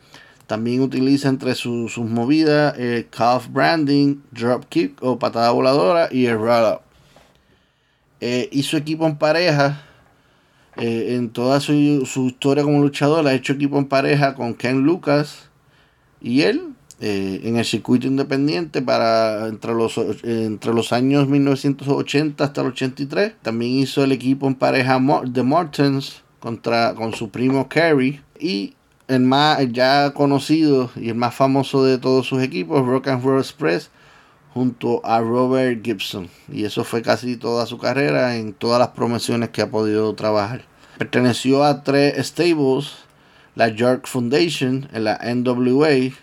También 0.46 0.82
utiliza 0.82 1.30
entre 1.30 1.54
sus 1.54 1.96
movidas 1.96 2.78
el 2.78 3.08
calf 3.08 3.48
branding, 3.48 4.16
drop 4.30 4.66
kick 4.68 5.02
o 5.02 5.18
patada 5.18 5.50
voladora 5.52 6.08
y 6.12 6.26
el 6.26 6.36
roll 6.36 6.74
up. 6.74 6.80
Eh, 8.20 8.50
hizo 8.52 8.76
equipo 8.76 9.06
en 9.06 9.16
pareja 9.16 9.86
eh, 10.76 11.14
en 11.16 11.30
toda 11.30 11.60
su, 11.60 11.72
historia 11.72 12.62
como 12.62 12.82
luchador. 12.82 13.26
Ha 13.26 13.32
hecho 13.32 13.54
equipo 13.54 13.78
en 13.78 13.86
pareja 13.86 14.34
con 14.34 14.52
Ken 14.52 14.82
Lucas 14.82 15.48
y 16.20 16.42
él 16.42 16.73
eh, 17.06 17.42
en 17.44 17.58
el 17.58 17.66
circuito 17.66 18.06
independiente 18.06 18.80
para 18.80 19.48
entre 19.48 19.74
los, 19.74 19.98
entre 20.22 20.72
los 20.72 20.90
años 20.90 21.28
1980 21.28 22.42
hasta 22.42 22.62
el 22.62 22.68
83. 22.68 23.34
También 23.42 23.72
hizo 23.72 24.02
el 24.02 24.12
equipo 24.12 24.46
en 24.46 24.54
pareja 24.54 24.98
de 25.26 25.42
Mortons 25.42 26.22
contra, 26.40 26.94
con 26.94 27.12
su 27.12 27.28
primo 27.28 27.68
Kerry. 27.68 28.22
Y 28.40 28.72
el 29.06 29.20
más 29.20 29.58
ya 29.70 30.14
conocido 30.14 30.90
y 30.96 31.10
el 31.10 31.14
más 31.14 31.34
famoso 31.34 31.84
de 31.84 31.98
todos 31.98 32.26
sus 32.26 32.42
equipos, 32.42 32.86
Rock 32.86 33.08
and 33.08 33.22
Roll 33.22 33.38
Express, 33.38 33.90
junto 34.54 35.04
a 35.04 35.20
Robert 35.20 35.84
Gibson. 35.84 36.30
Y 36.50 36.64
eso 36.64 36.84
fue 36.84 37.02
casi 37.02 37.36
toda 37.36 37.66
su 37.66 37.76
carrera 37.76 38.36
en 38.36 38.54
todas 38.54 38.78
las 38.78 38.88
promociones 38.88 39.50
que 39.50 39.60
ha 39.60 39.70
podido 39.70 40.14
trabajar. 40.14 40.64
Perteneció 40.96 41.64
a 41.64 41.82
tres 41.82 42.26
stables, 42.26 42.92
la 43.56 43.68
York 43.68 44.06
Foundation 44.06 44.88
en 44.94 45.04
la 45.04 45.20
NWA, 45.22 46.14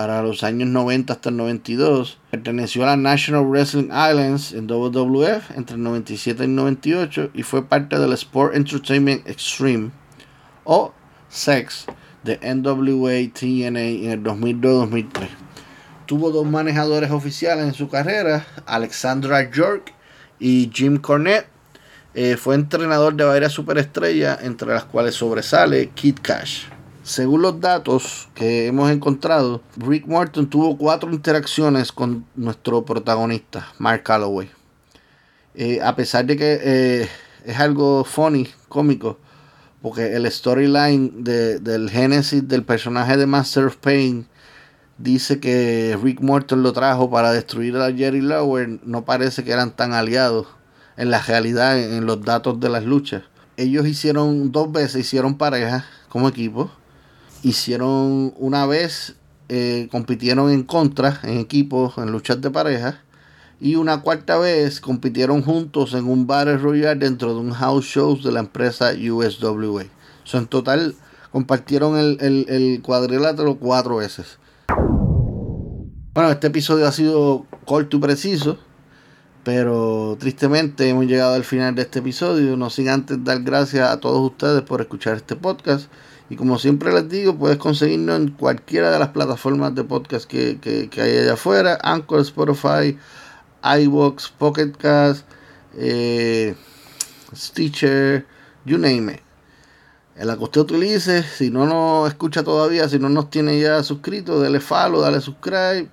para 0.00 0.22
los 0.22 0.44
años 0.44 0.66
90 0.70 1.12
hasta 1.12 1.28
el 1.28 1.36
92. 1.36 2.16
Perteneció 2.30 2.84
a 2.84 2.86
la 2.86 2.96
National 2.96 3.44
Wrestling 3.44 3.90
Islands 3.90 4.52
en 4.52 4.66
WWF 4.66 5.50
entre 5.54 5.76
el 5.76 5.82
97 5.82 6.42
y 6.42 6.46
el 6.46 6.54
98 6.54 7.30
y 7.34 7.42
fue 7.42 7.66
parte 7.66 7.98
del 7.98 8.14
Sport 8.14 8.56
Entertainment 8.56 9.28
Extreme 9.28 9.90
o 10.64 10.94
SEX 11.28 11.84
de 12.24 12.38
NWA 12.38 13.30
TNA 13.30 13.80
en 13.80 14.10
el 14.10 14.22
2002-2003. 14.22 15.28
Tuvo 16.06 16.30
dos 16.30 16.46
manejadores 16.46 17.10
oficiales 17.10 17.66
en 17.66 17.74
su 17.74 17.90
carrera, 17.90 18.46
Alexandra 18.64 19.50
York 19.50 19.92
y 20.38 20.70
Jim 20.72 20.96
Cornette. 20.96 21.46
Eh, 22.14 22.38
fue 22.38 22.54
entrenador 22.54 23.14
de 23.16 23.24
varias 23.24 23.52
superestrellas, 23.52 24.38
entre 24.44 24.68
las 24.68 24.84
cuales 24.84 25.14
sobresale 25.14 25.90
Kid 25.90 26.16
Cash. 26.22 26.79
Según 27.10 27.42
los 27.42 27.60
datos 27.60 28.28
que 28.36 28.68
hemos 28.68 28.88
encontrado, 28.88 29.62
Rick 29.76 30.06
Morton 30.06 30.48
tuvo 30.48 30.78
cuatro 30.78 31.12
interacciones 31.12 31.90
con 31.90 32.24
nuestro 32.36 32.84
protagonista, 32.84 33.66
Mark 33.78 34.04
Calloway. 34.04 34.48
Eh, 35.56 35.80
a 35.82 35.96
pesar 35.96 36.24
de 36.26 36.36
que 36.36 36.60
eh, 36.62 37.08
es 37.44 37.58
algo 37.58 38.04
funny, 38.04 38.48
cómico, 38.68 39.18
porque 39.82 40.14
el 40.14 40.30
storyline 40.30 41.24
del 41.24 41.90
génesis 41.90 42.46
del 42.46 42.62
personaje 42.62 43.16
de 43.16 43.26
Master 43.26 43.64
of 43.64 43.78
Pain 43.78 44.28
dice 44.96 45.40
que 45.40 45.98
Rick 46.00 46.20
Morton 46.20 46.62
lo 46.62 46.72
trajo 46.72 47.10
para 47.10 47.32
destruir 47.32 47.76
a 47.78 47.92
Jerry 47.92 48.20
Lawler, 48.20 48.78
no 48.84 49.04
parece 49.04 49.42
que 49.42 49.50
eran 49.50 49.74
tan 49.74 49.94
aliados 49.94 50.46
en 50.96 51.10
la 51.10 51.20
realidad, 51.20 51.76
en 51.76 52.06
los 52.06 52.22
datos 52.22 52.60
de 52.60 52.68
las 52.68 52.84
luchas. 52.84 53.24
Ellos 53.56 53.88
hicieron 53.88 54.52
dos 54.52 54.70
veces, 54.70 55.00
hicieron 55.00 55.36
pareja 55.36 55.84
como 56.08 56.28
equipo 56.28 56.70
hicieron 57.42 58.34
una 58.36 58.66
vez, 58.66 59.16
eh, 59.48 59.88
compitieron 59.90 60.50
en 60.50 60.62
contra, 60.62 61.20
en 61.22 61.38
equipos, 61.38 61.98
en 61.98 62.12
luchas 62.12 62.40
de 62.40 62.50
pareja. 62.50 63.02
Y 63.60 63.74
una 63.74 64.00
cuarta 64.00 64.38
vez 64.38 64.80
compitieron 64.80 65.42
juntos 65.42 65.92
en 65.94 66.06
un 66.06 66.26
Battle 66.26 66.56
Royale 66.56 66.98
dentro 66.98 67.34
de 67.34 67.40
un 67.40 67.52
house 67.52 67.84
show 67.84 68.18
de 68.20 68.32
la 68.32 68.40
empresa 68.40 68.92
USWA. 68.92 69.84
So, 70.24 70.38
en 70.38 70.46
total 70.46 70.94
compartieron 71.30 71.98
el, 71.98 72.18
el 72.20 72.80
cuadrilátero 72.82 73.56
cuatro 73.56 73.96
veces. 73.96 74.38
Bueno, 76.12 76.30
este 76.30 76.48
episodio 76.48 76.86
ha 76.86 76.92
sido 76.92 77.46
corto 77.66 77.98
y 77.98 78.00
preciso. 78.00 78.58
Pero 79.42 80.16
tristemente 80.20 80.88
hemos 80.88 81.06
llegado 81.06 81.34
al 81.34 81.44
final 81.44 81.74
de 81.74 81.82
este 81.82 82.00
episodio. 82.00 82.56
No 82.56 82.68
sin 82.68 82.88
antes 82.88 83.22
dar 83.24 83.42
gracias 83.42 83.88
a 83.88 83.98
todos 84.00 84.30
ustedes 84.30 84.62
por 84.62 84.80
escuchar 84.80 85.16
este 85.16 85.36
podcast. 85.36 85.90
Y 86.30 86.36
como 86.36 86.60
siempre 86.60 86.92
les 86.92 87.08
digo, 87.08 87.36
puedes 87.36 87.58
conseguirnos 87.58 88.20
en 88.20 88.30
cualquiera 88.30 88.92
de 88.92 89.00
las 89.00 89.08
plataformas 89.08 89.74
de 89.74 89.82
podcast 89.82 90.30
que, 90.30 90.88
hay 90.96 91.18
allá 91.18 91.32
afuera. 91.32 91.76
Anchor, 91.82 92.20
Spotify, 92.20 92.96
iVoox, 93.64 94.30
Pocket 94.38 94.70
Cast, 94.78 95.26
eh, 95.76 96.54
Stitcher, 97.34 98.24
you 98.64 98.78
name 98.78 99.12
it. 99.12 99.20
En 100.14 100.28
la 100.28 100.36
que 100.36 100.44
usted 100.44 100.60
utilice, 100.60 101.24
si 101.24 101.50
no 101.50 101.66
nos 101.66 102.08
escucha 102.08 102.44
todavía, 102.44 102.88
si 102.88 103.00
no 103.00 103.08
nos 103.08 103.28
tiene 103.28 103.58
ya 103.58 103.82
suscrito, 103.82 104.40
dale 104.40 104.60
follow, 104.60 105.00
dale 105.00 105.20
subscribe 105.20 105.88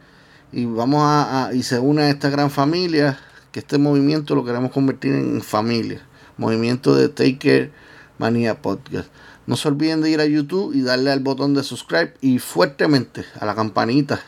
y 0.52 0.66
vamos 0.66 1.02
a, 1.04 1.50
y 1.54 1.64
se 1.64 1.80
une 1.80 2.04
a 2.04 2.10
esta 2.10 2.30
gran 2.30 2.52
familia, 2.52 3.18
que 3.52 3.62
este 3.62 3.80
movimiento 3.80 4.36
lo 4.36 4.46
queremos 4.46 4.72
convertir 4.72 5.16
en 5.16 5.42
familia, 5.42 6.02
movimiento 6.38 6.94
de 6.94 7.10
Taker 7.10 7.72
Manía 8.20 8.62
Podcast. 8.62 9.10
No 9.48 9.56
se 9.56 9.70
olviden 9.70 10.02
de 10.02 10.10
ir 10.10 10.20
a 10.20 10.26
YouTube 10.26 10.76
y 10.76 10.82
darle 10.82 11.10
al 11.10 11.22
botón 11.22 11.54
de 11.54 11.64
subscribe 11.64 12.14
y 12.20 12.39
fuertemente 12.39 13.26
a 13.39 13.45
la 13.45 13.56
campanita. 13.56 14.20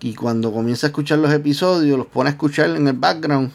Y 0.00 0.14
cuando 0.14 0.52
comience 0.52 0.86
a 0.86 0.88
escuchar 0.88 1.20
los 1.20 1.32
episodios, 1.32 1.96
los 1.96 2.08
pone 2.08 2.30
a 2.30 2.32
escuchar 2.32 2.70
en 2.70 2.88
el 2.88 2.94
background. 2.94 3.52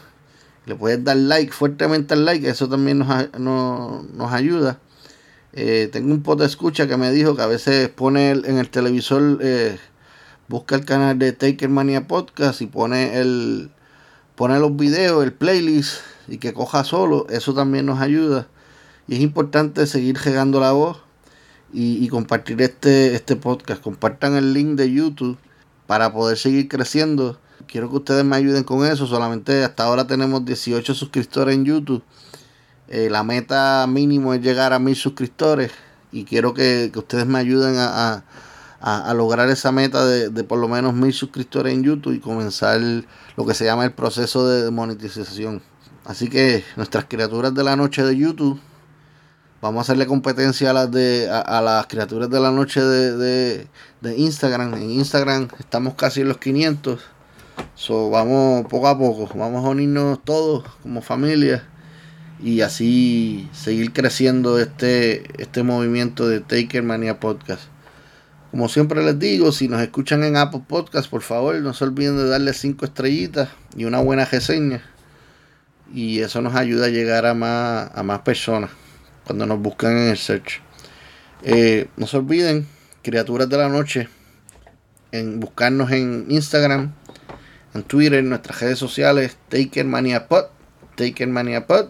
Le 0.64 0.74
puedes 0.74 1.04
dar 1.04 1.18
like, 1.18 1.52
fuertemente 1.52 2.14
al 2.14 2.24
like, 2.24 2.48
eso 2.48 2.68
también 2.68 2.98
nos, 2.98 4.32
ayuda. 4.32 4.78
Eh, 5.52 5.90
tengo 5.92 6.12
un 6.12 6.22
pot 6.22 6.40
de 6.40 6.46
escucha 6.46 6.88
que 6.88 6.96
me 6.96 7.12
dijo 7.12 7.36
que 7.36 7.42
a 7.42 7.46
veces 7.46 7.90
pone 7.90 8.30
en 8.30 8.56
el 8.58 8.70
televisor, 8.70 9.38
eh, 9.42 9.78
busca 10.48 10.74
el 10.76 10.86
canal 10.86 11.18
de 11.18 11.32
Taker 11.32 11.68
Mania 11.68 12.08
Podcast 12.08 12.62
y 12.62 12.66
pone 12.66 13.20
el 13.20 13.70
pone 14.34 14.58
los 14.58 14.74
videos, 14.76 15.22
el 15.22 15.32
playlist 15.32 16.00
y 16.26 16.38
que 16.38 16.54
coja 16.54 16.84
solo. 16.84 17.26
Eso 17.28 17.54
también 17.54 17.84
nos 17.84 18.00
ayuda. 18.00 18.48
Y 19.06 19.16
es 19.16 19.20
importante 19.20 19.86
seguir 19.86 20.16
regando 20.18 20.60
la 20.60 20.72
voz 20.72 20.98
y, 21.72 22.06
compartir 22.08 22.62
este, 22.62 23.14
este 23.14 23.36
podcast. 23.36 23.82
Compartan 23.82 24.36
el 24.36 24.52
link 24.54 24.76
de 24.76 24.92
YouTube 24.92 25.36
para 25.86 26.12
poder 26.12 26.38
seguir 26.38 26.68
creciendo. 26.68 27.38
Quiero 27.66 27.90
que 27.90 27.96
ustedes 27.96 28.24
me 28.24 28.36
ayuden 28.36 28.64
con 28.64 28.86
eso. 28.86 29.06
Solamente 29.06 29.64
hasta 29.64 29.84
ahora 29.84 30.06
tenemos 30.06 30.44
18 30.44 30.94
suscriptores 30.94 31.54
en 31.54 31.64
YouTube. 31.64 32.02
Eh, 32.88 33.08
la 33.10 33.24
meta 33.24 33.86
mínimo 33.88 34.34
es 34.34 34.40
llegar 34.40 34.72
a 34.72 34.78
mil 34.78 34.94
suscriptores. 34.94 35.72
Y 36.12 36.24
quiero 36.24 36.54
que, 36.54 36.92
ustedes 36.94 37.26
me 37.26 37.38
ayuden 37.38 37.74
a, 37.76 38.22
lograr 39.14 39.48
esa 39.48 39.72
meta 39.72 40.04
de, 40.04 40.28
de, 40.28 40.44
por 40.44 40.58
lo 40.58 40.68
menos 40.68 40.94
mil 40.94 41.12
suscriptores 41.12 41.74
en 41.74 41.82
YouTube 41.82 42.14
y 42.14 42.20
comenzar 42.20 42.80
lo 43.36 43.46
que 43.46 43.54
se 43.54 43.64
llama 43.64 43.84
el 43.84 43.92
proceso 43.92 44.46
de 44.46 44.70
monetización. 44.70 45.62
Así 46.04 46.28
que 46.28 46.62
nuestras 46.76 47.06
criaturas 47.06 47.52
de 47.54 47.64
la 47.64 47.76
noche 47.76 48.04
de 48.04 48.16
YouTube 48.16 48.60
Vamos 49.64 49.78
a 49.78 49.82
hacerle 49.84 50.06
competencia 50.06 50.68
a 50.68 50.72
las 50.74 50.90
de 50.90 51.26
a, 51.30 51.62
las 51.62 51.86
criaturas 51.86 52.28
de 52.28 52.38
la 52.38 52.50
noche 52.50 52.82
de, 52.82 53.66
Instagram. 54.02 54.74
En 54.74 54.90
Instagram 54.90 55.48
estamos 55.58 55.94
casi 55.94 56.20
en 56.20 56.28
los 56.28 56.36
500. 56.36 57.00
So, 57.74 58.10
vamos 58.10 58.66
poco 58.66 58.88
a 58.88 58.98
poco, 58.98 59.26
vamos 59.34 59.64
a 59.64 59.70
unirnos 59.70 60.22
todos 60.22 60.64
como 60.82 61.00
familia 61.00 61.66
y 62.42 62.60
así 62.60 63.48
seguir 63.54 63.94
creciendo 63.94 64.58
este, 64.58 65.22
este 65.42 65.62
movimiento 65.62 66.28
de 66.28 66.40
Taker 66.40 66.82
Mania 66.82 67.18
Podcast. 67.18 67.62
Como 68.50 68.68
siempre 68.68 69.02
les 69.02 69.18
digo, 69.18 69.50
si 69.50 69.68
nos 69.68 69.80
escuchan 69.80 70.24
en 70.24 70.36
Apple 70.36 70.64
Podcast, 70.68 71.08
por 71.08 71.22
favor 71.22 71.54
no 71.54 71.72
se 71.72 71.84
olviden 71.84 72.18
de 72.18 72.28
darle 72.28 72.52
5 72.52 72.84
estrellitas 72.84 73.48
y 73.74 73.86
una 73.86 74.02
buena 74.02 74.26
reseña. 74.26 74.82
Y 75.90 76.20
eso 76.20 76.42
nos 76.42 76.54
ayuda 76.54 76.84
a 76.84 76.90
llegar 76.90 77.24
a 77.24 77.32
más, 77.32 77.90
a 77.94 78.02
más 78.02 78.20
personas 78.20 78.68
cuando 79.24 79.46
nos 79.46 79.60
buscan 79.60 79.96
en 79.96 80.08
el 80.08 80.16
search. 80.16 80.62
Eh, 81.42 81.88
no 81.96 82.06
se 82.06 82.16
olviden, 82.16 82.66
criaturas 83.02 83.48
de 83.48 83.56
la 83.56 83.68
noche, 83.68 84.08
en 85.12 85.40
buscarnos 85.40 85.90
en 85.90 86.26
Instagram, 86.28 86.92
en 87.74 87.82
Twitter, 87.82 88.20
en 88.20 88.28
nuestras 88.28 88.60
redes 88.60 88.78
sociales, 88.78 89.36
TakerManiaPod, 89.48 90.44
TakerManiaPod. 90.96 91.88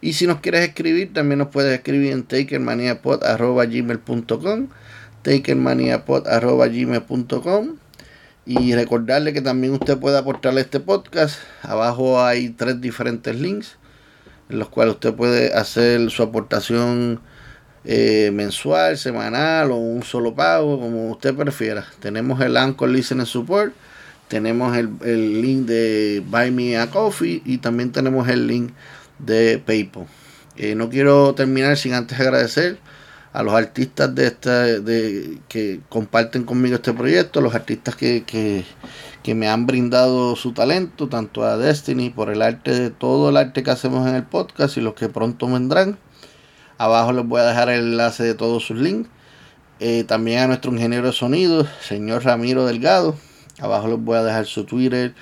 Y 0.00 0.12
si 0.12 0.26
nos 0.26 0.40
quieres 0.40 0.68
escribir, 0.68 1.12
también 1.12 1.38
nos 1.38 1.48
puedes 1.48 1.72
escribir 1.74 2.12
en 2.12 2.24
takermaniapod.gmail.com 2.24 4.68
takermaniapod.gmail.com 5.24 7.76
y 8.46 8.74
recordarle 8.74 9.32
que 9.32 9.40
también 9.40 9.72
usted 9.72 9.98
puede 9.98 10.18
aportarle 10.18 10.60
este 10.60 10.80
podcast. 10.80 11.38
Abajo 11.62 12.22
hay 12.22 12.50
tres 12.50 12.78
diferentes 12.80 13.34
links 13.34 13.76
en 14.48 14.58
los 14.58 14.68
cuales 14.68 14.94
usted 14.94 15.14
puede 15.14 15.52
hacer 15.54 16.10
su 16.10 16.22
aportación 16.22 17.20
eh, 17.84 18.30
mensual, 18.32 18.96
semanal 18.96 19.70
o 19.70 19.76
un 19.76 20.02
solo 20.02 20.34
pago, 20.34 20.80
como 20.80 21.10
usted 21.10 21.34
prefiera. 21.34 21.86
Tenemos 22.00 22.40
el 22.40 22.56
Anchor 22.56 22.88
Listening 22.88 23.26
Support, 23.26 23.74
tenemos 24.28 24.76
el, 24.76 25.42
link 25.42 25.66
de 25.66 26.22
Buy 26.26 26.50
Me 26.50 26.78
a 26.78 26.90
Coffee 26.90 27.42
y 27.44 27.58
también 27.58 27.92
tenemos 27.92 28.28
el 28.28 28.46
link 28.46 28.72
de 29.18 29.62
PayPal. 29.64 30.06
Eh, 30.56 30.74
no 30.74 30.88
quiero 30.88 31.34
terminar 31.34 31.76
sin 31.76 31.94
antes 31.94 32.18
agradecer 32.18 32.78
a 33.34 33.42
los 33.42 33.52
artistas 33.52 34.14
de 34.14 34.26
esta, 34.28 34.62
de, 34.62 35.38
que 35.48 35.80
comparten 35.88 36.44
conmigo 36.44 36.76
este 36.76 36.92
proyecto, 36.92 37.40
los 37.40 37.54
artistas 37.54 37.96
que, 37.96 38.22
que, 38.22 38.64
que 39.24 39.34
me 39.34 39.48
han 39.48 39.66
brindado 39.66 40.36
su 40.36 40.52
talento, 40.52 41.08
tanto 41.08 41.44
a 41.44 41.56
Destiny 41.56 42.10
por 42.10 42.28
el 42.28 42.42
arte 42.42 42.78
de 42.78 42.90
todo 42.90 43.30
el 43.30 43.38
arte 43.38 43.62
que 43.62 43.70
hacemos 43.70 44.06
en 44.06 44.14
el 44.16 44.24
podcast 44.24 44.76
y 44.76 44.82
los 44.82 44.92
que 44.92 45.08
pronto 45.08 45.48
vendrán. 45.48 45.98
Abajo 46.76 47.10
les 47.14 47.26
voy 47.26 47.40
a 47.40 47.44
dejar 47.44 47.70
el 47.70 47.92
enlace 47.92 48.22
de 48.22 48.34
todos 48.34 48.66
sus 48.66 48.78
links. 48.78 49.08
Eh, 49.80 50.04
también 50.04 50.40
a 50.40 50.46
nuestro 50.46 50.70
ingeniero 50.72 51.06
de 51.06 51.14
sonido, 51.14 51.66
señor 51.80 52.22
Ramiro 52.22 52.66
Delgado. 52.66 53.16
Abajo 53.60 53.88
les 53.88 53.98
voy 53.98 54.18
a 54.18 54.22
dejar 54.22 54.44
su 54.44 54.64
Twitter 54.64 55.14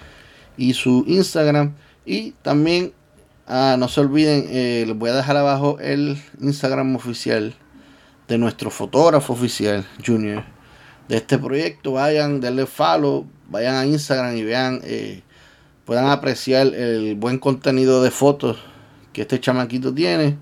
y 0.56 0.74
su 0.74 1.04
Instagram. 1.06 1.76
Y 2.04 2.32
también, 2.42 2.92
ah, 3.46 3.76
no 3.78 3.86
se 3.86 4.00
olviden, 4.00 4.46
eh, 4.48 4.82
les 4.84 4.98
voy 4.98 5.10
a 5.10 5.14
dejar 5.14 5.36
abajo 5.36 5.78
el 5.78 6.20
Instagram 6.40 6.96
oficial 6.96 7.54
de 8.26 8.36
nuestro 8.36 8.72
fotógrafo 8.72 9.32
oficial, 9.32 9.86
Junior, 10.04 10.42
de 11.06 11.18
este 11.18 11.38
proyecto. 11.38 11.92
Vayan, 11.92 12.40
denle 12.40 12.66
follow, 12.66 13.28
vayan 13.52 13.76
a 13.76 13.86
Instagram 13.86 14.36
y 14.36 14.42
vean, 14.42 14.80
eh, 14.82 15.22
puedan 15.84 16.06
apreciar 16.06 16.66
el 16.68 17.14
buen 17.14 17.38
contenido 17.38 18.02
de 18.02 18.10
fotos 18.10 18.58
que 19.12 19.22
este 19.22 19.38
chamaquito 19.38 19.92
tiene 19.94 20.38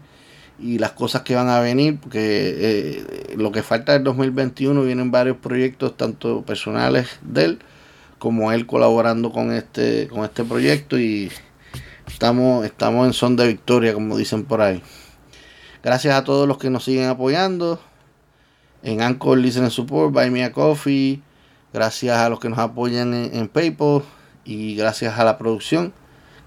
y 0.58 0.78
las 0.78 0.92
cosas 0.92 1.22
que 1.22 1.34
van 1.34 1.48
a 1.48 1.58
venir, 1.60 1.98
porque 2.00 2.20
eh, 2.20 3.34
lo 3.36 3.50
que 3.50 3.62
falta 3.62 3.92
del 3.92 4.04
2021 4.04 4.82
vienen 4.82 5.10
varios 5.10 5.38
proyectos, 5.38 5.96
tanto 5.96 6.42
personales 6.42 7.18
de 7.22 7.44
él, 7.44 7.58
como 8.18 8.52
él 8.52 8.66
colaborando 8.66 9.32
con 9.32 9.52
este, 9.52 10.06
con 10.08 10.24
este 10.24 10.44
proyecto 10.44 10.98
y 10.98 11.32
estamos, 12.06 12.64
estamos 12.64 13.06
en 13.06 13.12
son 13.12 13.36
de 13.36 13.48
victoria, 13.48 13.92
como 13.92 14.16
dicen 14.16 14.44
por 14.44 14.60
ahí. 14.60 14.82
Gracias 15.82 16.14
a 16.14 16.24
todos 16.24 16.46
los 16.46 16.58
que 16.58 16.70
nos 16.70 16.84
siguen 16.84 17.08
apoyando 17.08 17.80
en 18.82 19.02
Anchor 19.02 19.38
Listen 19.38 19.70
Support, 19.70 20.12
Buy 20.12 20.30
Me 20.30 20.44
a 20.44 20.52
Coffee, 20.52 21.22
gracias 21.72 22.16
a 22.18 22.28
los 22.28 22.40
que 22.40 22.48
nos 22.48 22.58
apoyan 22.58 23.14
en, 23.14 23.48
PayPal 23.48 24.02
y 24.44 24.74
gracias 24.76 25.18
a 25.18 25.24
la 25.24 25.38
producción 25.38 25.92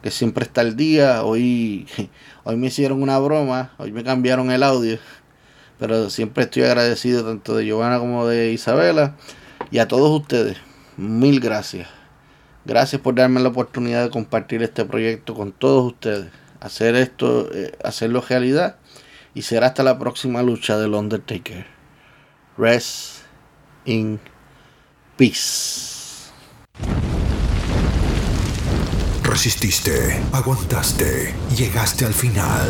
que 0.02 0.12
siempre 0.12 0.44
está 0.44 0.62
al 0.62 0.76
día. 0.76 1.24
Hoy, 1.24 1.88
hoy 2.44 2.58
me 2.58 2.68
hicieron 2.68 3.02
una 3.02 3.18
broma, 3.20 3.72
hoy 3.78 3.92
me 3.92 4.04
cambiaron 4.04 4.52
el 4.52 4.64
audio, 4.64 4.98
pero 5.80 6.10
siempre 6.10 6.44
estoy 6.44 6.64
agradecido 6.64 7.24
tanto 7.24 7.56
de 7.56 7.66
Giovanna 7.66 8.00
como 8.00 8.28
de 8.28 8.52
Isabela 8.52 9.16
y 9.72 9.80
a 9.80 9.88
todos 9.88 10.22
ustedes. 10.22 10.58
Mil 10.98 11.40
gracias. 11.40 11.88
Gracias 12.66 13.02
por 13.02 13.16
darme 13.16 13.42
la 13.42 13.50
oportunidad 13.50 14.04
de 14.04 14.10
compartir 14.10 14.64
este 14.64 14.86
proyecto 14.86 15.34
con 15.34 15.52
todos 15.52 15.94
ustedes. 15.94 16.32
Hacer 16.62 16.96
esto, 16.96 17.50
eh, 17.54 17.78
hacerlo 17.84 18.24
realidad. 18.28 18.78
Y 19.34 19.42
será 19.42 19.68
hasta 19.68 19.84
la 19.84 20.00
próxima 20.00 20.44
lucha 20.44 20.78
del 20.78 20.94
Undertaker. 20.94 21.66
Rest 22.58 23.24
in 23.86 24.20
peace. 25.18 26.32
Resististe, 29.24 30.22
aguantaste, 30.32 31.34
llegaste 31.58 32.06
al 32.06 32.14
final. 32.14 32.70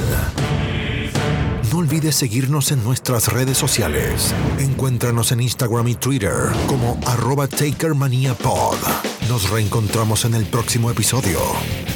No 1.71 1.79
olvides 1.79 2.15
seguirnos 2.15 2.71
en 2.71 2.83
nuestras 2.83 3.33
redes 3.33 3.57
sociales. 3.57 4.33
Encuéntranos 4.59 5.31
en 5.31 5.41
Instagram 5.41 5.87
y 5.87 5.95
Twitter 5.95 6.51
como 6.67 6.99
arroba 7.05 7.47
TakerManiaPod. 7.47 8.77
Nos 9.27 9.49
reencontramos 9.49 10.23
en 10.25 10.35
el 10.35 10.45
próximo 10.45 10.91
episodio 10.91 11.39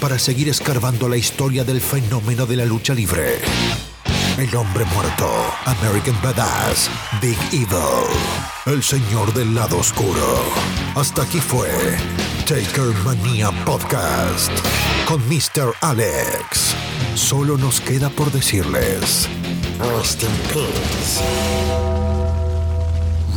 para 0.01 0.17
seguir 0.17 0.49
escarbando 0.49 1.07
la 1.07 1.17
historia 1.17 1.63
del 1.63 1.79
fenómeno 1.79 2.45
de 2.45 2.55
la 2.55 2.65
lucha 2.65 2.93
libre. 2.93 3.39
El 4.37 4.55
hombre 4.55 4.85
muerto, 4.93 5.27
American 5.65 6.15
Badass, 6.21 6.91
Big 7.19 7.37
Evil, 7.51 8.05
el 8.67 8.83
señor 8.83 9.33
del 9.33 9.55
lado 9.55 9.79
oscuro. 9.79 10.43
Hasta 10.93 11.23
aquí 11.23 11.39
fue 11.39 11.67
Taker 12.45 12.93
Mania 13.03 13.49
Podcast 13.65 14.51
con 15.07 15.27
Mr. 15.27 15.73
Alex. 15.81 16.75
Solo 17.15 17.57
nos 17.57 17.81
queda 17.81 18.11
por 18.11 18.31
decirles. 18.31 19.27
Rest 19.79 20.21
in 20.21 20.29
peace. 20.53 21.19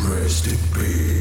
Rest 0.07 0.49
in 0.49 0.59
peace. 0.75 1.20